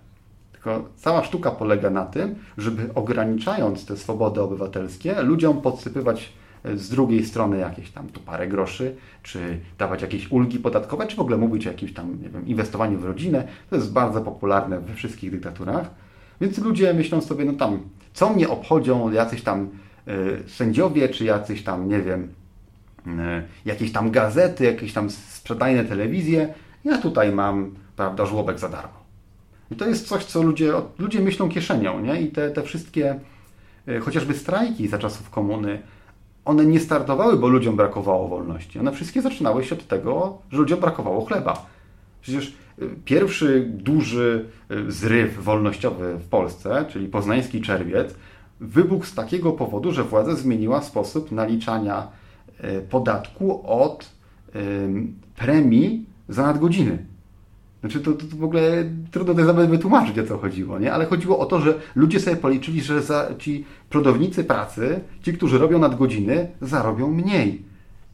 [0.65, 6.33] Tylko cała sztuka polega na tym, żeby ograniczając te swobody obywatelskie, ludziom podsypywać
[6.75, 11.21] z drugiej strony jakieś tam tu parę groszy, czy dawać jakieś ulgi podatkowe, czy w
[11.21, 13.49] ogóle mówić o jakimś tam, nie wiem, inwestowaniu w rodzinę.
[13.71, 15.91] To jest bardzo popularne we wszystkich dyktaturach.
[16.41, 17.81] Więc ludzie myślą sobie, no tam,
[18.13, 19.69] co mnie obchodzą jacyś tam
[20.09, 22.29] y, sędziowie, czy jacyś tam, nie wiem,
[23.07, 23.11] y,
[23.65, 26.55] jakieś tam gazety, jakieś tam sprzedajne telewizje.
[26.85, 29.02] Ja tutaj mam, prawda, żłobek za darmo.
[29.73, 32.21] I to jest coś, co ludzie, ludzie myślą kieszenią, nie?
[32.21, 33.21] I te, te wszystkie,
[33.89, 35.83] y, chociażby strajki za czasów komuny,
[36.45, 38.79] one nie startowały, bo ludziom brakowało wolności.
[38.79, 41.67] One wszystkie zaczynały się od tego, że ludziom brakowało chleba.
[42.21, 48.15] Przecież y, pierwszy duży y, zryw wolnościowy w Polsce, czyli poznański czerwiec,
[48.61, 52.09] wybuchł z takiego powodu, że władza zmieniła sposób naliczania
[52.91, 54.09] podatku od
[55.37, 57.12] premii za nadgodziny.
[57.83, 60.93] Znaczy to, to, to w ogóle trudno to nawet wytłumaczyć, o co chodziło, nie?
[60.93, 63.03] Ale chodziło o to, że ludzie sobie policzyli, że
[63.39, 67.63] ci prodownicy pracy, ci, którzy robią nadgodziny, zarobią mniej.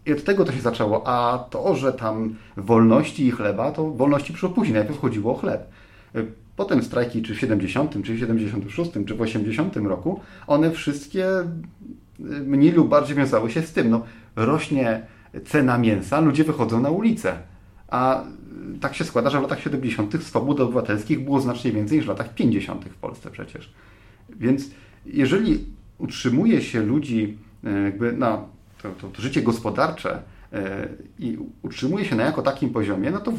[0.07, 1.03] I od tego to się zaczęło.
[1.07, 4.75] A to, że tam wolności i chleba, to wolności przyszło później.
[4.75, 5.69] Najpierw chodziło o chleb.
[6.57, 11.27] Potem strajki, czy w 70, czy w 76, czy w 80 roku, one wszystkie
[12.47, 13.91] mniej lub bardziej wiązały się z tym.
[13.91, 14.03] No,
[14.37, 15.03] rośnie
[15.45, 17.37] cena mięsa, ludzie wychodzą na ulicę.
[17.89, 18.25] A
[18.81, 20.25] tak się składa, że w latach 70.
[20.25, 22.85] swobód obywatelskich było znacznie więcej niż w latach 50.
[22.85, 23.73] w Polsce przecież.
[24.31, 24.71] Więc
[25.07, 25.65] jeżeli
[25.99, 28.45] utrzymuje się ludzi e, jakby na
[28.83, 30.23] to, to, to życie gospodarcze
[30.53, 33.33] e, i utrzymuje się na jako takim poziomie, no to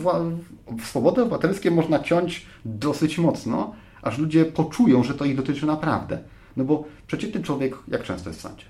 [0.84, 6.20] swobody obywatelskie można ciąć dosyć mocno, aż ludzie poczują, że to ich dotyczy naprawdę.
[6.58, 8.66] No bo przeciętny człowiek jak często jest w sądzie?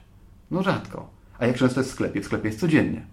[0.51, 1.09] No rzadko.
[1.39, 2.21] A jak często jest w sklepie?
[2.21, 3.05] W sklepie jest codziennie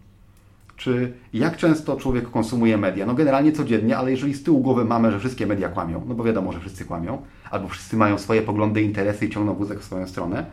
[0.77, 3.07] czy jak często człowiek konsumuje media?
[3.07, 6.25] No generalnie codziennie, ale jeżeli z tyłu głowy mamy, że wszystkie media kłamią, no bo
[6.25, 10.07] wiadomo, że wszyscy kłamią, albo wszyscy mają swoje poglądy, interesy i ciągną wózek w swoją
[10.07, 10.47] stronę.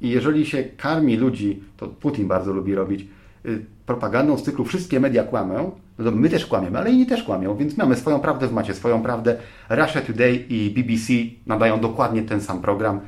[0.00, 3.06] I jeżeli się karmi ludzi, to Putin bardzo lubi robić,
[3.46, 7.22] y, propagandą z cyklu wszystkie media kłamią, no to my też kłamiemy, ale inni też
[7.22, 9.36] kłamią, więc mamy swoją prawdę w macie, swoją prawdę.
[9.70, 11.12] Russia Today i BBC
[11.46, 13.00] nadają dokładnie ten sam program.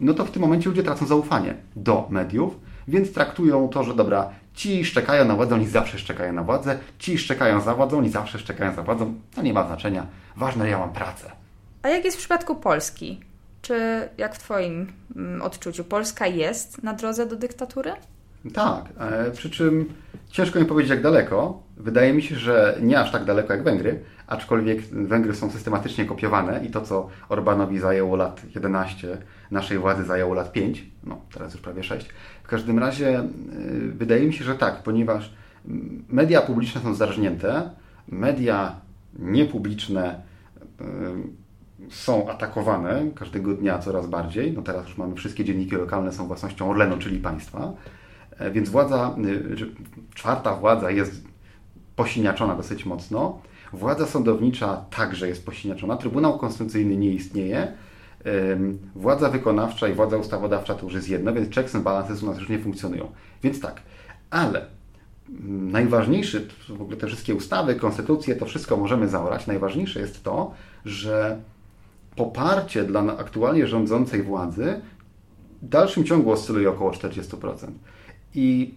[0.00, 2.56] No to w tym momencie ludzie tracą zaufanie do mediów,
[2.88, 6.78] więc traktują to, że dobra, Ci szczekają na władzę, oni zawsze szczekają na władzę.
[6.98, 9.14] Ci szczekają za władzą, oni zawsze szczekają za władzą.
[9.34, 10.06] To nie ma znaczenia.
[10.36, 11.30] Ważne, że ja mam pracę.
[11.82, 13.20] A jak jest w przypadku Polski?
[13.62, 17.92] Czy jak w Twoim mm, odczuciu Polska jest na drodze do dyktatury?
[18.54, 19.92] Tak, e, przy czym
[20.30, 21.62] ciężko mi powiedzieć jak daleko.
[21.76, 26.64] Wydaje mi się, że nie aż tak daleko jak Węgry, aczkolwiek Węgry są systematycznie kopiowane
[26.64, 29.18] i to, co Orbanowi zajęło lat 11,
[29.50, 32.08] naszej władzy zajęło lat 5, no teraz już prawie 6.
[32.42, 33.24] W każdym razie y,
[33.92, 35.34] wydaje mi się, że tak, ponieważ
[36.08, 37.70] media publiczne są zarżnięte,
[38.08, 38.76] media
[39.18, 40.20] niepubliczne
[40.80, 40.84] y,
[41.90, 44.52] są atakowane każdego dnia coraz bardziej.
[44.52, 47.72] No teraz już mamy wszystkie dzienniki lokalne są własnością Orlenu, czyli państwa.
[48.38, 51.24] E, więc władza, y, czwarta władza jest
[51.96, 53.40] posiniaczona dosyć mocno.
[53.72, 55.96] Władza sądownicza także jest posiniaczona.
[55.96, 57.72] Trybunał Konstytucyjny nie istnieje.
[58.94, 62.38] Władza wykonawcza i władza ustawodawcza to już jest jedno, więc checks and balances u nas
[62.38, 63.08] już nie funkcjonują.
[63.42, 63.82] Więc tak,
[64.30, 64.66] ale
[65.48, 69.46] najważniejszy, w ogóle te wszystkie ustawy, konstytucje, to wszystko możemy zaorać.
[69.46, 70.54] Najważniejsze jest to,
[70.84, 71.40] że
[72.16, 74.80] poparcie dla aktualnie rządzącej władzy
[75.62, 77.66] w dalszym ciągu oscyluje około 40%.
[78.34, 78.74] I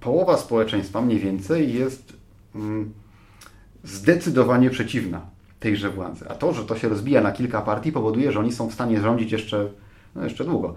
[0.00, 2.12] połowa społeczeństwa mniej więcej jest
[2.54, 2.92] mm,
[3.84, 5.20] zdecydowanie przeciwna
[5.60, 6.24] tejże władzy.
[6.28, 9.00] A to, że to się rozbija na kilka partii, powoduje, że oni są w stanie
[9.00, 9.68] rządzić jeszcze,
[10.14, 10.74] no jeszcze długo.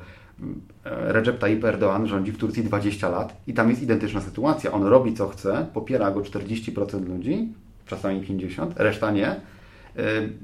[0.84, 4.72] Recep Tayyip Erdoğan rządzi w Turcji 20 lat i tam jest identyczna sytuacja.
[4.72, 7.54] On robi co chce, popiera go 40% ludzi,
[7.86, 9.36] czasami 50%, reszta nie.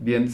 [0.04, 0.32] Więc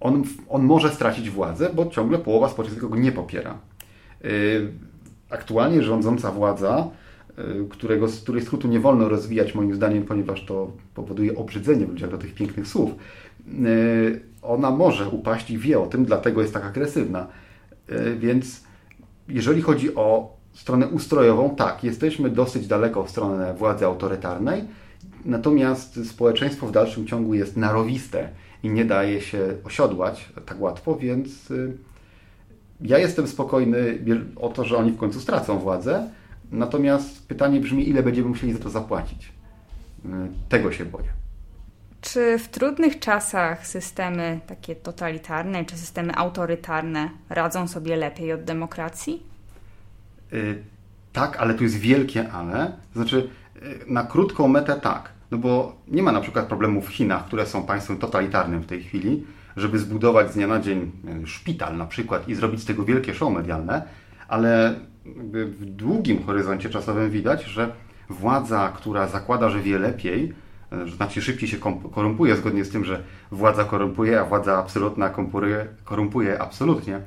[0.00, 3.58] on, on może stracić władzę, bo ciągle połowa społeczeństwa go nie popiera.
[5.30, 7.07] Aktualnie rządząca władza Y,
[7.70, 12.10] którego, z której skrótu nie wolno rozwijać moim zdaniem, ponieważ to powoduje obrzydzenie w ludziach
[12.10, 12.90] do tych pięknych słów.
[13.48, 17.26] Y, ona może upaść i wie o tym, dlatego jest tak agresywna.
[17.90, 18.64] Y, więc
[19.28, 24.64] jeżeli chodzi o stronę ustrojową, tak, jesteśmy dosyć daleko w stronę władzy autorytarnej,
[25.24, 28.28] natomiast społeczeństwo w dalszym ciągu jest narowiste
[28.62, 31.52] i nie daje się osiodłać tak łatwo, więc
[32.80, 33.98] ja jestem spokojny
[34.36, 36.08] o to, że oni w końcu stracą władzę,
[36.52, 39.32] Natomiast pytanie brzmi, ile będziemy musieli za to zapłacić.
[40.04, 40.08] Y,
[40.48, 41.08] tego się boję.
[42.00, 49.22] Czy w trudnych czasach systemy takie totalitarne czy systemy autorytarne radzą sobie lepiej od demokracji?
[50.32, 50.62] Yy,
[51.12, 52.72] tak, ale tu jest wielkie ale.
[52.94, 53.30] Znaczy,
[53.62, 55.12] yy, na krótką metę tak.
[55.30, 58.82] No bo nie ma na przykład problemu w Chinach, które są państwem totalitarnym w tej
[58.82, 60.92] chwili, żeby zbudować z dnia na dzień
[61.24, 63.82] szpital na przykład i zrobić z tego wielkie show medialne,
[64.28, 64.80] ale
[65.16, 67.72] w długim horyzoncie czasowym widać, że
[68.08, 70.32] władza, która zakłada, że wie lepiej,
[70.84, 71.56] że znacznie szybciej się
[71.94, 77.00] korumpuje, zgodnie z tym, że władza korumpuje, a władza absolutna korumpuje, korumpuje absolutnie.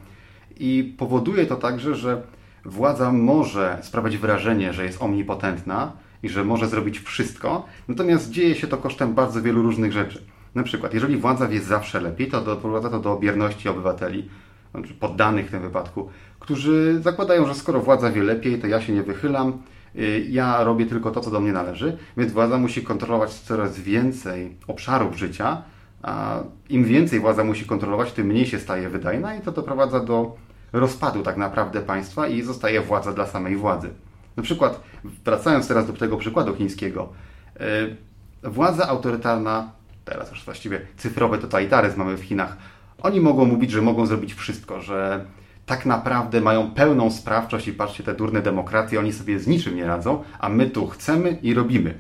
[0.58, 2.22] I powoduje to także, że
[2.66, 5.92] władza może sprawiać wrażenie, że jest omnipotentna
[6.24, 10.24] i że może zrobić wszystko, natomiast dzieje się to kosztem bardzo wielu różnych rzeczy.
[10.56, 14.30] Na przykład, jeżeli władza wie zawsze lepiej, to doprowadza to do bierności obywateli,
[14.72, 18.94] znaczy poddanych w tym wypadku, którzy zakładają, że skoro władza wie lepiej, to ja się
[18.94, 19.62] nie wychylam,
[19.96, 24.56] y, ja robię tylko to, co do mnie należy, więc władza musi kontrolować coraz więcej
[24.68, 25.62] obszarów życia,
[26.02, 30.36] a im więcej władza musi kontrolować, tym mniej się staje wydajna i to doprowadza do
[30.74, 33.90] rozpadu tak naprawdę państwa i zostaje władza dla samej władzy.
[34.38, 34.84] Na przykład,
[35.26, 37.10] wracając teraz do tego przykładu chińskiego,
[38.44, 39.72] y, władza autorytarna,
[40.06, 42.58] teraz już właściwie cyfrowy totalitaryzm mamy w Chinach,
[43.02, 45.26] oni mogą mówić, że mogą zrobić wszystko, że
[45.66, 49.86] tak naprawdę mają pełną sprawczość i patrzcie, te durne demokracje, oni sobie z niczym nie
[49.86, 51.94] radzą, a my tu chcemy i robimy.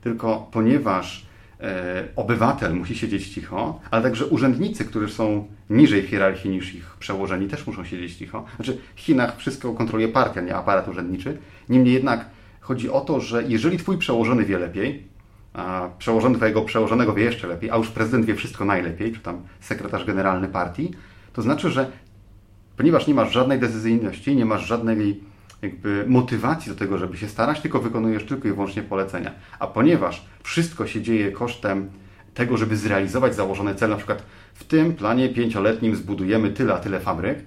[0.00, 1.26] Tylko ponieważ
[1.60, 6.96] e, obywatel musi siedzieć cicho, ale także urzędnicy, którzy są niżej w hierarchii niż ich
[6.98, 8.44] przełożeni, też muszą siedzieć cicho.
[8.56, 11.38] Znaczy, w Chinach wszystko kontroluje partia, nie aparat urzędniczy.
[11.68, 12.26] Niemniej jednak
[12.60, 15.08] chodzi o to, że jeżeli twój przełożony wie lepiej,
[15.98, 20.04] przełożony twojego przełożonego wie jeszcze lepiej, a już prezydent wie wszystko najlepiej, czy tam sekretarz
[20.04, 20.90] generalny partii,
[21.32, 21.90] to znaczy, że
[22.76, 25.20] ponieważ nie masz żadnej decyzyjności, nie masz żadnej
[25.62, 29.30] jakby motywacji do tego, żeby się starać, tylko wykonujesz tylko i wyłącznie polecenia.
[29.58, 31.90] A ponieważ wszystko się dzieje kosztem
[32.34, 34.22] tego, żeby zrealizować założony cel, na przykład
[34.54, 37.38] w tym planie pięcioletnim zbudujemy tyle a tyle fabryk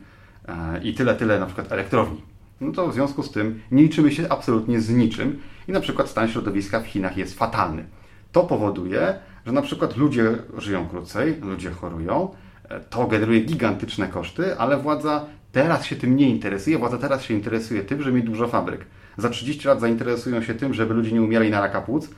[0.47, 2.21] e, i tyle, tyle na przykład elektrowni.
[2.62, 6.10] No to w związku z tym nie liczymy się absolutnie z niczym i na przykład
[6.10, 7.86] stan środowiska w Chinach jest fatalny.
[8.32, 9.15] To powoduje,
[9.46, 12.30] że na przykład ludzie żyją krócej, ludzie chorują,
[12.89, 16.78] to generuje gigantyczne koszty, ale władza teraz się tym nie interesuje.
[16.78, 18.86] Władza teraz się interesuje tym, że mieć dużo fabryk.
[19.17, 22.10] Za 30 lat zainteresują się tym, żeby ludzie nie umierali na raka płuc,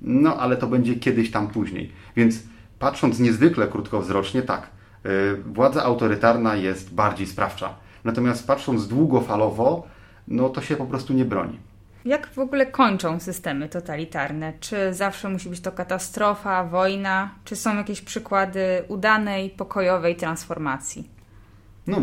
[0.00, 1.92] no ale to będzie kiedyś tam później.
[2.16, 2.42] Więc
[2.78, 4.70] patrząc niezwykle krótkowzrocznie, tak,
[5.04, 5.10] yy,
[5.46, 7.74] władza autorytarna jest bardziej sprawcza.
[8.04, 9.86] Natomiast patrząc długofalowo,
[10.28, 11.58] no to się po prostu nie broni.
[12.04, 14.52] Jak w ogóle kończą systemy totalitarne?
[14.60, 17.30] Czy zawsze musi być to katastrofa, wojna?
[17.44, 21.08] Czy są jakieś przykłady udanej, pokojowej transformacji?
[21.86, 22.02] No,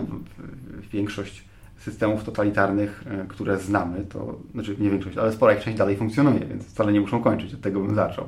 [0.91, 1.45] większość
[1.77, 6.45] systemów totalitarnych, e, które znamy, to znaczy nie większość, ale spora ich część dalej funkcjonuje,
[6.45, 7.53] więc wcale nie muszą kończyć.
[7.53, 8.27] Od tego bym zaczął.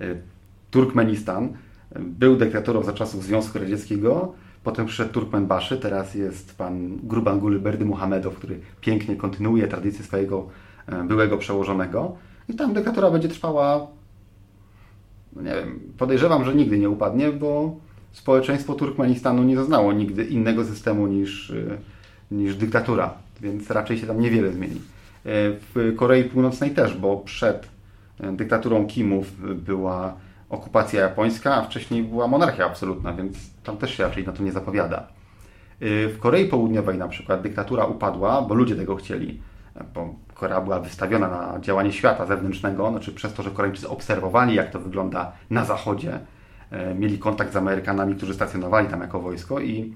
[0.00, 0.04] E,
[0.70, 7.58] Turkmenistan e, był dyktatorą za czasów Związku Radzieckiego, potem przyszedł Turkmenbaszy, teraz jest pan Gurbanguly
[7.58, 10.48] Berdy Muhammedow, który pięknie kontynuuje tradycję swojego
[11.08, 12.16] byłego przełożonego
[12.48, 13.86] i tam dyktatura będzie trwała,
[15.36, 17.76] no nie wiem, podejrzewam, że nigdy nie upadnie, bo
[18.12, 21.54] społeczeństwo Turkmenistanu nie zaznało nigdy innego systemu niż, e,
[22.30, 24.76] niż dyktatura, więc raczej się tam niewiele zmieni.
[24.76, 24.80] E,
[25.74, 27.68] w Korei Północnej też, bo przed
[28.32, 29.26] dyktaturą Kimów
[29.64, 30.16] była
[30.50, 34.52] okupacja japońska, a wcześniej była monarchia absolutna, więc tam też się raczej na to nie
[34.52, 35.06] zapowiada.
[35.80, 39.40] W Korei Południowej na przykład dyktatura upadła, bo ludzie tego chcieli
[39.94, 44.70] bo Korea była wystawiona na działanie świata zewnętrznego, znaczy przez to, że Koreańczycy obserwowali, jak
[44.70, 46.20] to wygląda na zachodzie,
[46.70, 49.94] e, mieli kontakt z Amerykanami, którzy stacjonowali tam jako wojsko i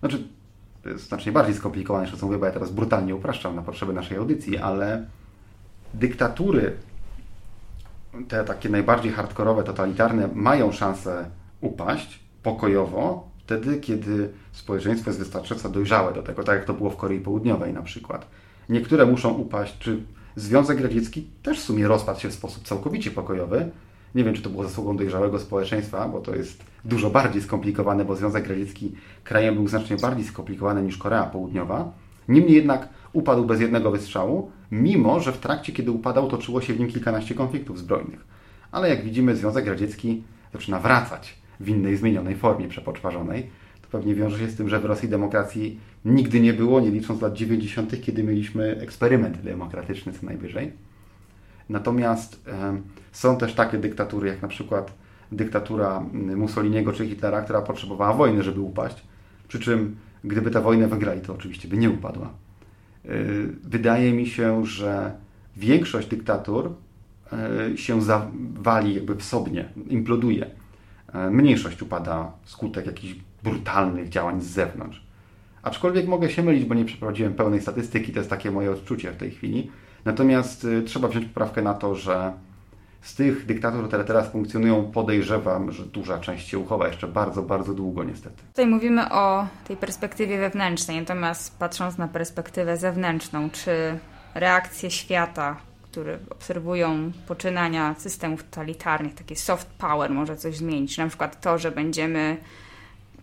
[0.00, 0.28] znaczy
[0.82, 4.16] to jest znacznie bardziej skomplikowane co mówię, bo ja teraz brutalnie upraszczam na potrzeby naszej
[4.16, 5.06] audycji, ale
[5.94, 6.76] dyktatury,
[8.28, 16.12] te takie najbardziej hardkorowe, totalitarne, mają szansę upaść pokojowo, wtedy, kiedy społeczeństwo jest wystarczająco dojrzałe
[16.12, 18.26] do tego, tak jak to było w Korei Południowej na przykład.
[18.68, 20.02] Niektóre muszą upaść, czy
[20.36, 23.70] Związek Radziecki też w sumie rozpadł się w sposób całkowicie pokojowy.
[24.14, 28.16] Nie wiem, czy to było zasługą dojrzałego społeczeństwa, bo to jest dużo bardziej skomplikowane, bo
[28.16, 28.92] Związek Radziecki
[29.24, 31.92] krajem był znacznie bardziej skomplikowany niż Korea Południowa.
[32.28, 36.78] Niemniej jednak upadł bez jednego wystrzału, mimo że w trakcie, kiedy upadał, toczyło się w
[36.78, 38.24] nim kilkanaście konfliktów zbrojnych.
[38.72, 40.22] Ale jak widzimy, Związek Radziecki
[40.52, 43.50] zaczyna wracać w innej, zmienionej formie przepoczwarzonej.
[43.94, 47.34] Pewnie wiąże się z tym, że w Rosji demokracji nigdy nie było, nie licząc lat
[47.34, 50.72] 90., kiedy mieliśmy eksperyment demokratyczny co najwyżej.
[51.68, 52.80] Natomiast e,
[53.12, 54.92] są też takie dyktatury, jak na przykład
[55.32, 56.00] dyktatura
[56.36, 59.04] Mussoliniego czy Hitlera, która potrzebowała wojny, żeby upaść.
[59.48, 62.26] Przy czym, gdyby tę wojnę wygrali, to oczywiście by nie upadła.
[62.26, 63.08] E,
[63.62, 65.12] wydaje mi się, że
[65.56, 66.72] większość dyktatur
[67.32, 70.50] e, się zawali jakby w sobie, imploduje.
[71.12, 75.04] E, mniejszość upada wskutek jakichś brutalnych działań z zewnątrz.
[75.62, 79.16] Aczkolwiek mogę się mylić, bo nie przeprowadziłem pełnej statystyki, to jest takie moje odczucie w
[79.16, 79.70] tej chwili.
[80.04, 82.32] Natomiast y, trzeba wziąć poprawkę na to, że
[83.02, 87.74] z tych dyktatur, które teraz funkcjonują, podejrzewam, że duża część się uchowa jeszcze bardzo, bardzo
[87.74, 88.42] długo niestety.
[88.48, 93.98] Tutaj mówimy o tej perspektywie wewnętrznej, natomiast patrząc na perspektywę zewnętrzną, czy
[94.34, 101.40] reakcje świata, które obserwują poczynania systemów totalitarnych, takie soft power może coś zmienić, na przykład
[101.40, 102.36] to, że będziemy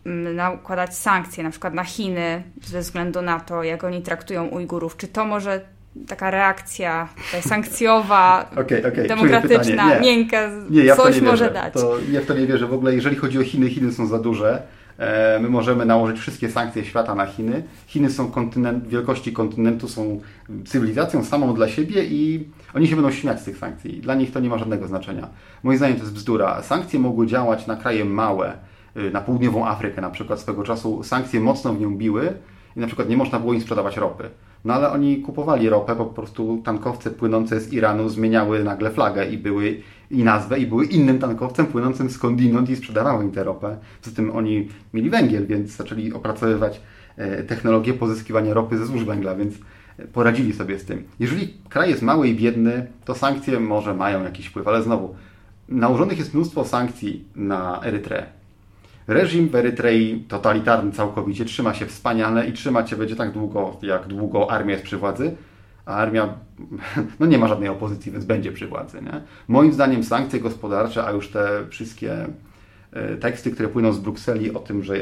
[0.06, 5.08] nakładać sankcje na przykład na Chiny ze względu na to, jak oni traktują Ujgurów, czy
[5.08, 5.62] to może
[6.08, 7.08] taka reakcja
[7.50, 9.08] sankcjowa, okay, okay.
[9.08, 11.54] demokratyczna, miękka, nie, ja coś może wierzę.
[11.54, 11.74] dać.
[11.74, 12.68] To, ja w to nie wierzę.
[12.68, 14.62] W ogóle jeżeli chodzi o Chiny, Chiny są za duże.
[14.98, 17.64] E, my możemy nałożyć wszystkie sankcje świata na Chiny.
[17.88, 20.22] Chiny są kontynent, wielkości kontynentu, są
[20.66, 24.02] cywilizacją samą dla siebie i oni się będą śmiać z tych sankcji.
[24.02, 25.28] Dla nich to nie ma żadnego znaczenia.
[25.64, 26.62] Moim zdaniem to jest bzdura.
[26.64, 28.54] Sankcje mogły działać na kraje małe,
[28.96, 31.04] na południową Afrykę na przykład swego czasu.
[31.04, 32.34] Sankcje mocno w nią biły
[32.78, 34.30] i na przykład nie można było im sprzedawać ropy.
[34.66, 39.38] No ale oni kupowali ropę, po prostu tankowce płynące z Iranu zmieniały nagle flagę i
[39.38, 43.78] były i nazwę i były innym tankowcem płynącym skądinąd i sprzedawały im tę ropę.
[44.02, 46.82] Poza tym oni mieli węgiel, więc zaczęli opracowywać
[47.18, 49.56] e, technologię pozyskiwania ropy ze złóż węgla, więc
[49.98, 51.04] e, poradzili sobie z tym.
[51.20, 55.16] Jeżeli kraj jest mały i biedny, to sankcje może mają jakiś wpływ, ale znowu,
[55.70, 58.41] nałożonych jest mnóstwo sankcji na Erytreę
[59.12, 64.08] Reżim w Erytrei, totalitarny całkowicie, trzyma się wspaniale i trzymać się będzie tak długo, jak
[64.08, 65.36] długo armia jest przy władzy,
[65.86, 66.34] a armia
[67.20, 69.02] no nie ma żadnej opozycji, więc będzie przy władzy.
[69.02, 69.22] Nie?
[69.48, 72.28] Moim zdaniem sankcje gospodarcze, a już te wszystkie
[72.94, 74.96] e, teksty, które płyną z Brukseli o tym, że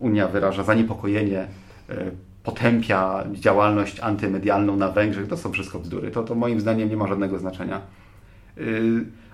[0.00, 1.46] Unia wyraża zaniepokojenie,
[1.88, 2.10] e,
[2.44, 6.10] potępia działalność antymedialną na Węgrzech, to są wszystko bzdury.
[6.10, 7.80] To, to moim zdaniem nie ma żadnego znaczenia.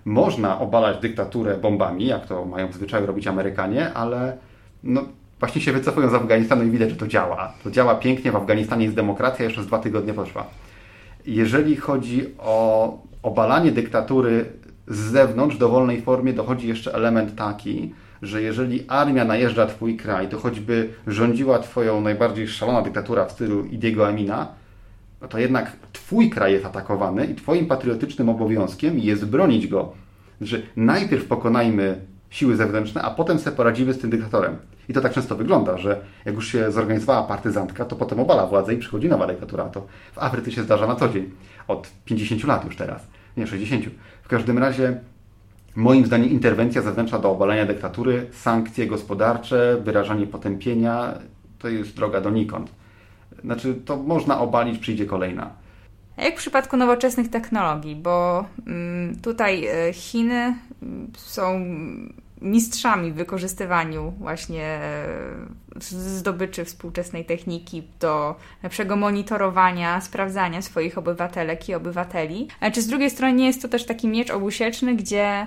[0.09, 4.37] Można obalać dyktaturę bombami, jak to mają w zwyczaju robić Amerykanie, ale
[4.83, 5.05] no,
[5.41, 7.53] właśnie się wycofują z Afganistanu i widać, że to działa.
[7.65, 10.47] To działa pięknie, w Afganistanie jest demokracja, jeszcze z dwa tygodnie poszła.
[11.27, 12.93] Jeżeli chodzi o
[13.23, 14.45] obalanie dyktatury
[14.87, 20.29] z zewnątrz, w dowolnej formie, dochodzi jeszcze element taki, że jeżeli armia najeżdża Twój kraj,
[20.29, 24.49] to choćby rządziła Twoją najbardziej szalona dyktatura w stylu Idiego Amina,
[25.21, 29.93] no to jednak Twój kraj jest atakowany i Twoim patriotycznym obowiązkiem jest bronić go.
[30.41, 32.01] Że najpierw pokonajmy
[32.31, 34.57] siły zewnętrzne, a potem sobie poradzimy z tym dyktatorem.
[34.89, 38.75] I to tak często wygląda, że jak już się zorganizowała partyzantka, to potem obala władzę
[38.75, 39.65] i przychodzi nowa dyktatura.
[39.65, 41.31] To w Afryce się zdarza na co dzień.
[41.69, 43.07] Od 50 lat już teraz.
[43.37, 43.85] Nie, 60.
[44.23, 45.01] W każdym razie
[45.77, 51.15] Moim zdaniem interwencja zewnętrzna do obalenia dyktatury, sankcje gospodarcze, wyrażanie potępienia
[51.59, 52.71] to jest droga donikąd.
[53.45, 55.51] Znaczy, to można obalić, przyjdzie kolejna.
[56.17, 61.61] Jak w przypadku nowoczesnych technologii, bo mm, tutaj e, Chiny mm, są
[62.43, 71.75] mistrzami w wykorzystywaniu właśnie e, zdobyczy współczesnej techniki do lepszego monitorowania, sprawdzania swoich obywatelek i
[71.75, 72.49] obywateli.
[72.61, 75.47] Ale czy z drugiej strony nie jest to też taki miecz obusieczny, gdzie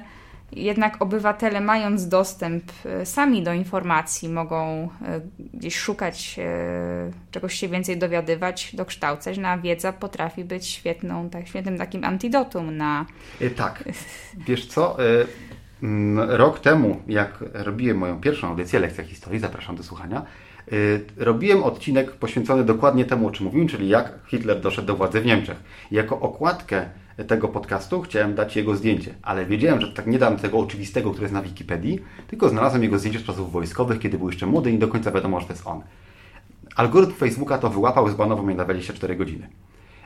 [0.52, 5.22] jednak obywatele, mając dostęp e, sami do informacji, mogą e,
[5.54, 9.38] gdzieś szukać, e, czegoś się więcej dowiadywać, dokształcać.
[9.38, 13.06] No, a wiedza potrafi być świetną, tak, świetnym takim antidotum na.
[13.56, 13.84] Tak.
[14.48, 14.98] Wiesz co?
[16.28, 20.26] Rok temu, jak robiłem moją pierwszą audycję, lekcja historii, zapraszam do słuchania,
[21.18, 25.26] robiłem odcinek poświęcony dokładnie temu, o czym mówiłem, czyli jak Hitler doszedł do władzy w
[25.26, 25.58] Niemczech.
[25.92, 26.90] Jako okładkę
[27.28, 31.24] tego podcastu chciałem dać jego zdjęcie, ale wiedziałem, że tak nie dam tego oczywistego, które
[31.24, 34.78] jest na Wikipedii, tylko znalazłem jego zdjęcie z czasów wojskowych, kiedy był jeszcze młody i
[34.78, 35.82] do końca wiadomo, że to jest on.
[36.76, 39.50] Algorytm Facebooka to wyłapał zbanował mnie na 24 godziny.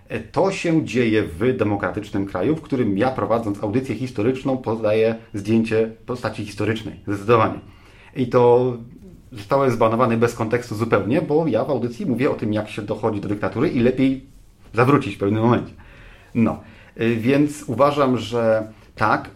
[0.08, 5.92] E, to się dzieje w demokratycznym kraju, w którym ja prowadząc audycję historyczną podaję zdjęcie
[6.06, 7.60] postaci historycznej, zdecydowanie.
[8.16, 8.74] I to
[9.32, 13.22] zostały zbanowane bez kontekstu zupełnie, bo ja w audycji mówię o tym, jak się dochodzi
[13.22, 14.26] do dyktatury i lepiej
[14.74, 15.74] zawrócić w pewnym momencie.
[16.36, 16.60] No,
[16.98, 19.30] więc uważam, że tak,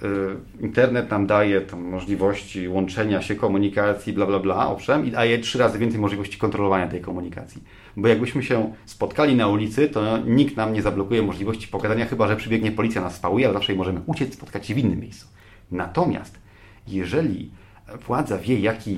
[0.59, 5.57] y, internet nam daje możliwości łączenia się, komunikacji, bla, bla, bla, owszem, i daje trzy
[5.57, 7.63] razy więcej możliwości kontrolowania tej komunikacji.
[7.97, 12.35] Bo jakbyśmy się spotkali na ulicy, to nikt nam nie zablokuje możliwości pogadania, chyba że
[12.35, 15.27] przybiegnie policja nas spałuje, ale zawsze możemy uciec, spotkać się w innym miejscu.
[15.71, 16.39] Natomiast
[16.87, 17.51] jeżeli
[18.07, 18.97] władza wie, jaki,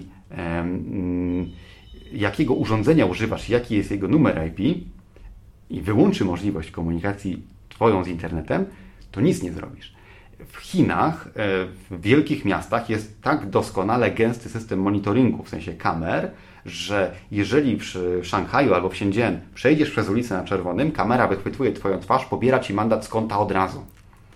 [2.13, 4.85] jakiego urządzenia używasz, jaki jest jego numer IP
[5.69, 7.43] i wyłączy możliwość komunikacji
[7.81, 8.65] Twoją z internetem,
[9.11, 9.93] to nic nie zrobisz.
[10.47, 11.31] W Chinach, e,
[11.65, 16.31] w wielkich miastach jest tak doskonale gęsty system monitoringu, w sensie kamer,
[16.65, 17.83] że jeżeli w
[18.23, 22.73] Szanghaju albo w Shenzhen przejdziesz przez ulicę na czerwonym, kamera wychwytuje Twoją twarz, pobiera Ci
[22.73, 23.85] mandat z konta od razu.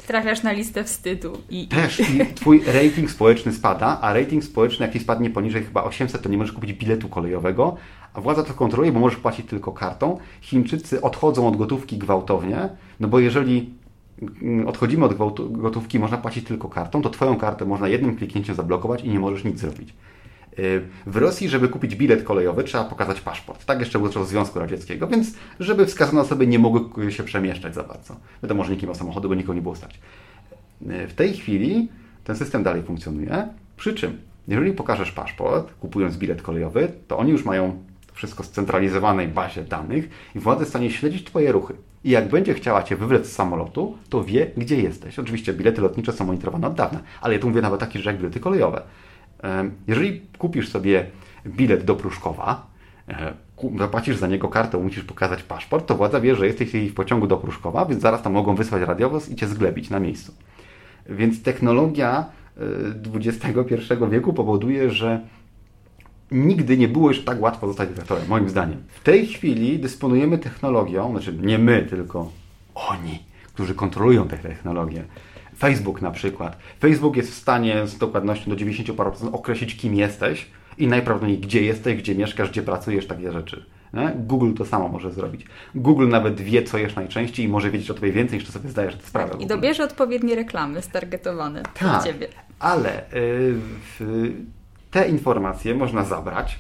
[0.08, 1.42] Trafiasz na listę wstydu.
[1.50, 1.68] I...
[1.68, 6.30] Też i Twój rating społeczny spada, a rating społeczny, jak spadnie poniżej chyba 800, to
[6.30, 7.78] nie możesz kupić biletu kolejowego,
[8.16, 10.18] a władza to kontroluje, bo możesz płacić tylko kartą.
[10.42, 13.74] Chińczycy odchodzą od gotówki gwałtownie, no bo jeżeli
[14.42, 15.14] mm, odchodzimy od
[15.52, 19.44] gotówki, można płacić tylko kartą, to Twoją kartę można jednym kliknięciem zablokować i nie możesz
[19.44, 19.94] nic zrobić.
[20.60, 23.66] Y, w Rosji, żeby kupić bilet kolejowy, trzeba pokazać paszport.
[23.66, 27.84] Tak jeszcze było czas Związku Radzieckiego, więc żeby wskazane osoby nie mogły się przemieszczać za
[27.84, 28.16] bardzo.
[28.44, 30.00] Wiadomo, że nikt nie ma samochodu, bo nikogo nie było stać.
[30.82, 31.90] Y, w tej chwili
[32.24, 33.48] ten system dalej funkcjonuje,
[33.78, 37.84] przy czym jeżeli pokażesz paszport, kupując bilet kolejowy, to oni już mają
[38.16, 41.74] wszystko scentralizowanej bazie danych i władza jest w stanie śledzić Twoje ruchy.
[42.04, 45.20] I jak będzie chciała Cię wywlec z samolotu, to wie, gdzie jesteś.
[45.20, 48.18] Oczywiście bilety lotnicze są monitorowane od dawna, ale ja tu mówię nawet takie rzeczy jak
[48.18, 48.82] bilety kolejowe.
[49.88, 51.06] Jeżeli kupisz sobie
[51.48, 52.68] bilet do Pruszkowa,
[53.10, 53.34] e,
[53.80, 57.38] zapłacisz za niego kartą, musisz pokazać paszport, to władza wie, że jesteś w pociągu do
[57.38, 60.34] Pruszkowa, więc zaraz tam mogą wysłać radiowóz i cię zglebić na miejscu.
[61.10, 62.26] Więc technologia
[63.14, 65.22] XXI e, wieku powoduje, że
[66.32, 68.84] nigdy nie było już tak łatwo zostać dyrektorem, moim zdaniem.
[68.88, 72.32] W tej chwili dysponujemy technologią, znaczy nie my, tylko
[72.76, 73.20] oni,
[73.54, 75.04] którzy kontrolują tę technologię,
[75.58, 76.58] Facebook na przykład.
[76.80, 80.48] Facebook jest w stanie z dokładnością do 90% określić, kim jesteś
[80.78, 83.66] i najprawdopodobniej gdzie jesteś, gdzie mieszkasz, gdzie pracujesz, takie rzeczy.
[83.94, 84.14] Nie?
[84.16, 85.46] Google to samo może zrobić.
[85.76, 88.70] Google nawet wie, co jesz najczęściej i może wiedzieć o tobie więcej, niż to sobie
[88.70, 89.36] zdajesz sprawę.
[89.40, 92.28] I dobierze odpowiednie reklamy stargetowane tak, do ciebie.
[92.60, 93.04] Ale
[94.00, 94.34] yy,
[94.92, 96.60] te informacje można zabrać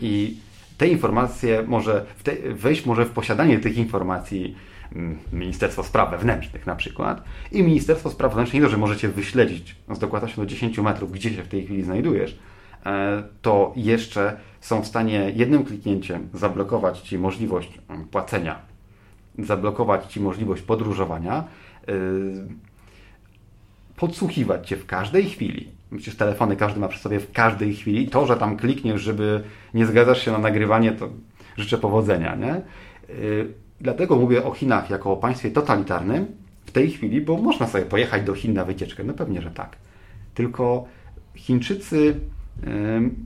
[0.00, 0.36] i
[0.78, 4.56] te informacje może, te, wejść może w posiadanie tych informacji
[4.96, 9.76] Mm, Ministerstwo Spraw Wewnętrznych na przykład i Ministerstwo Spraw Wewnętrznych nie to, że możecie wyśledzić
[9.90, 12.38] z dokładnością do 10 metrów, gdzie się w tej chwili znajdujesz,
[12.86, 18.58] e, to jeszcze są w stanie jednym kliknięciem zablokować Ci możliwość mm, płacenia,
[19.38, 21.44] zablokować Ci możliwość podróżowania,
[21.88, 21.92] e,
[23.96, 25.68] podsłuchiwać Cię w każdej chwili.
[25.96, 28.08] Przecież telefony każdy ma przy sobie w każdej chwili.
[28.08, 29.42] To, że tam klikniesz, żeby
[29.74, 31.08] nie zgadzasz się na nagrywanie, to
[31.56, 32.52] życzę powodzenia, nie?
[32.52, 32.62] E,
[33.82, 36.26] Dlatego mówię o Chinach jako o państwie totalitarnym
[36.66, 39.04] w tej chwili, bo można sobie pojechać do Chin na wycieczkę.
[39.04, 39.76] No pewnie, że tak.
[40.34, 40.84] Tylko
[41.34, 42.20] Chińczycy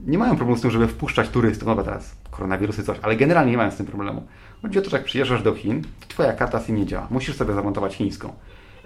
[0.07, 1.67] nie mają problemu z tym, żeby wpuszczać turystów.
[1.67, 4.23] No teraz koronawirusy coś, ale generalnie nie mają z tym problemu.
[4.61, 7.07] Chodzi o to, że jak przyjeżdżasz do Chin, to twoja karta SIM nie działa.
[7.11, 8.33] Musisz sobie zamontować chińską.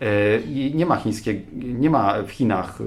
[0.01, 2.79] E, I nie ma chińskie, nie ma w Chinach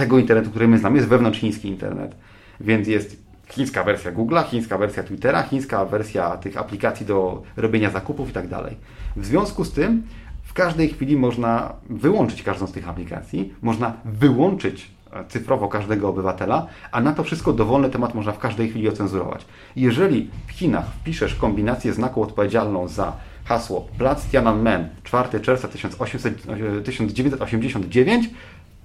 [0.00, 2.14] tego internetu, który my znamy, jest wewnątrzchiński internet.
[2.60, 3.16] Więc jest
[3.48, 8.48] chińska wersja Google'a, chińska wersja Twittera, chińska wersja tych aplikacji do robienia zakupów i tak
[8.48, 8.76] dalej.
[9.16, 10.02] W związku z tym
[10.42, 16.66] w każdej chwili można wyłączyć każdą z tych aplikacji, można wyłączyć e, cyfrowo każdego obywatela,
[16.92, 19.44] a na to wszystko dowolny temat można w każdej chwili ocenzurować.
[19.76, 23.12] Jeżeli w Chinach wpiszesz kombinację znaku odpowiedzialną za
[23.44, 26.42] hasło Plac Tiananmen 4 czerwca 1800,
[26.84, 28.30] 1989,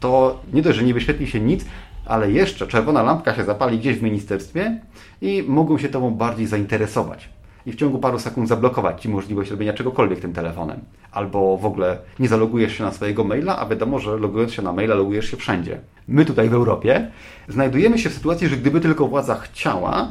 [0.05, 1.65] to nie dość, że nie wyświetli się nic,
[2.05, 4.79] ale jeszcze czerwona lampka się zapali gdzieś w ministerstwie
[5.21, 7.29] i mogą się tobą bardziej zainteresować.
[7.65, 10.79] I w ciągu paru sekund zablokować Ci możliwość robienia czegokolwiek tym telefonem.
[11.11, 14.73] Albo w ogóle nie zalogujesz się na swojego maila, a wiadomo, że logując się na
[14.73, 15.79] maila, logujesz się wszędzie.
[16.07, 17.11] My tutaj w Europie
[17.47, 20.07] znajdujemy się w sytuacji, że gdyby tylko władza chciała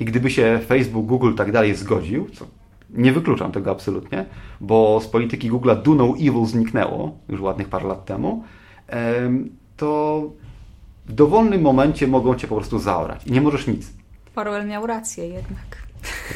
[0.00, 2.46] i gdyby się Facebook, Google i tak dalej zgodził, co
[2.90, 4.24] nie wykluczam tego absolutnie,
[4.60, 8.44] bo z polityki Google'a do no evil zniknęło już ładnych parę lat temu,
[9.76, 10.22] to
[11.06, 13.90] w dowolnym momencie mogą cię po prostu zaorać i nie możesz nic.
[14.36, 15.82] Orwell miał rację jednak.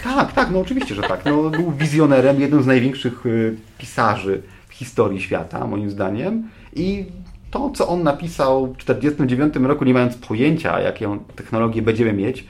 [0.05, 1.25] Tak, tak, no oczywiście, że tak.
[1.25, 6.49] No, był wizjonerem, jednym z największych y, pisarzy w historii świata, moim zdaniem.
[6.75, 7.05] I
[7.51, 12.45] to, co on napisał w 1949 roku, nie mając pojęcia, jaką technologię będziemy mieć, y,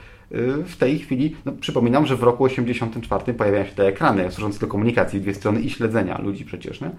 [0.64, 4.66] w tej chwili, no, przypominam, że w roku 1984 pojawiają się te ekrany służące do
[4.66, 6.90] komunikacji, dwie strony i śledzenia ludzi przecież, nie?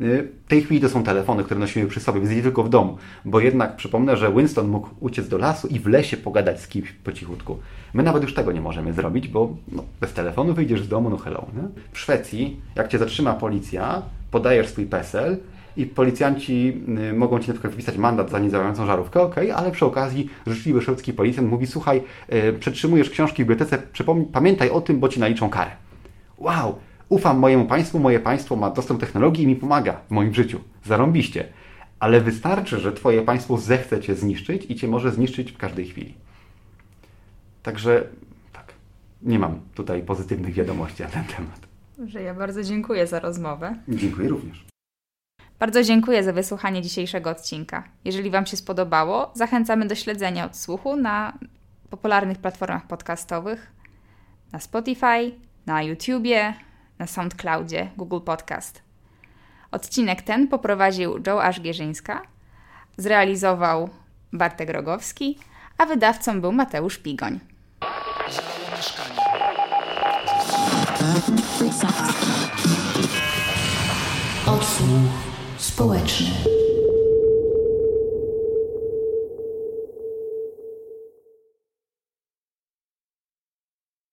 [0.00, 2.68] Y, W tej chwili to są telefony, które nosimy przy sobie, więc nie tylko w
[2.68, 2.96] domu.
[3.24, 6.92] Bo jednak przypomnę, że Winston mógł uciec do lasu i w lesie pogadać z kimś
[6.92, 7.58] po cichutku.
[7.94, 11.16] My nawet już tego nie możemy zrobić, bo no, bez telefonu wyjdziesz z domu, no
[11.16, 11.46] hello.
[11.56, 11.62] Nie?
[11.92, 15.38] W Szwecji, jak cię zatrzyma policja, podajesz swój PESEL
[15.76, 19.86] i policjanci y, mogą ci na przykład wypisać mandat za niedziałającą żarówkę, ok, ale przy
[19.86, 23.82] okazji życzliwy szwedzki policjant mówi, słuchaj, y, przetrzymujesz książki w bibliotece,
[24.32, 25.70] pamiętaj o tym, bo ci naliczą karę.
[26.38, 26.78] Wow,
[27.10, 30.60] ufam mojemu państwu, moje państwo ma dostęp do technologii i mi pomaga w moim życiu.
[30.84, 31.48] Zarąbiście.
[31.98, 36.14] Ale wystarczy, że twoje państwo zechce cię zniszczyć i cię może zniszczyć w każdej chwili.
[37.62, 38.06] Także
[38.52, 38.74] tak,
[39.22, 41.60] nie mam tutaj pozytywnych wiadomości na ten temat.
[42.06, 43.76] Że ja bardzo dziękuję za rozmowę.
[43.88, 44.64] Dziękuję również.
[45.58, 47.84] Bardzo dziękuję za wysłuchanie dzisiejszego odcinka.
[48.04, 51.38] Jeżeli Wam się spodobało, zachęcamy do śledzenia odsłuchu na
[51.90, 53.72] popularnych platformach podcastowych,
[54.52, 55.32] na Spotify,
[55.66, 56.54] na YouTubie,
[57.00, 58.82] na SoundCloudzie, Google Podcast.
[59.70, 62.22] Odcinek ten poprowadził Joe Ażgierzyńska,
[62.96, 63.88] zrealizował
[64.32, 65.38] Bartek Rogowski,
[65.78, 67.40] a wydawcą był Mateusz Pigoń.
[74.46, 75.10] Odsłuch
[75.58, 76.59] społeczny.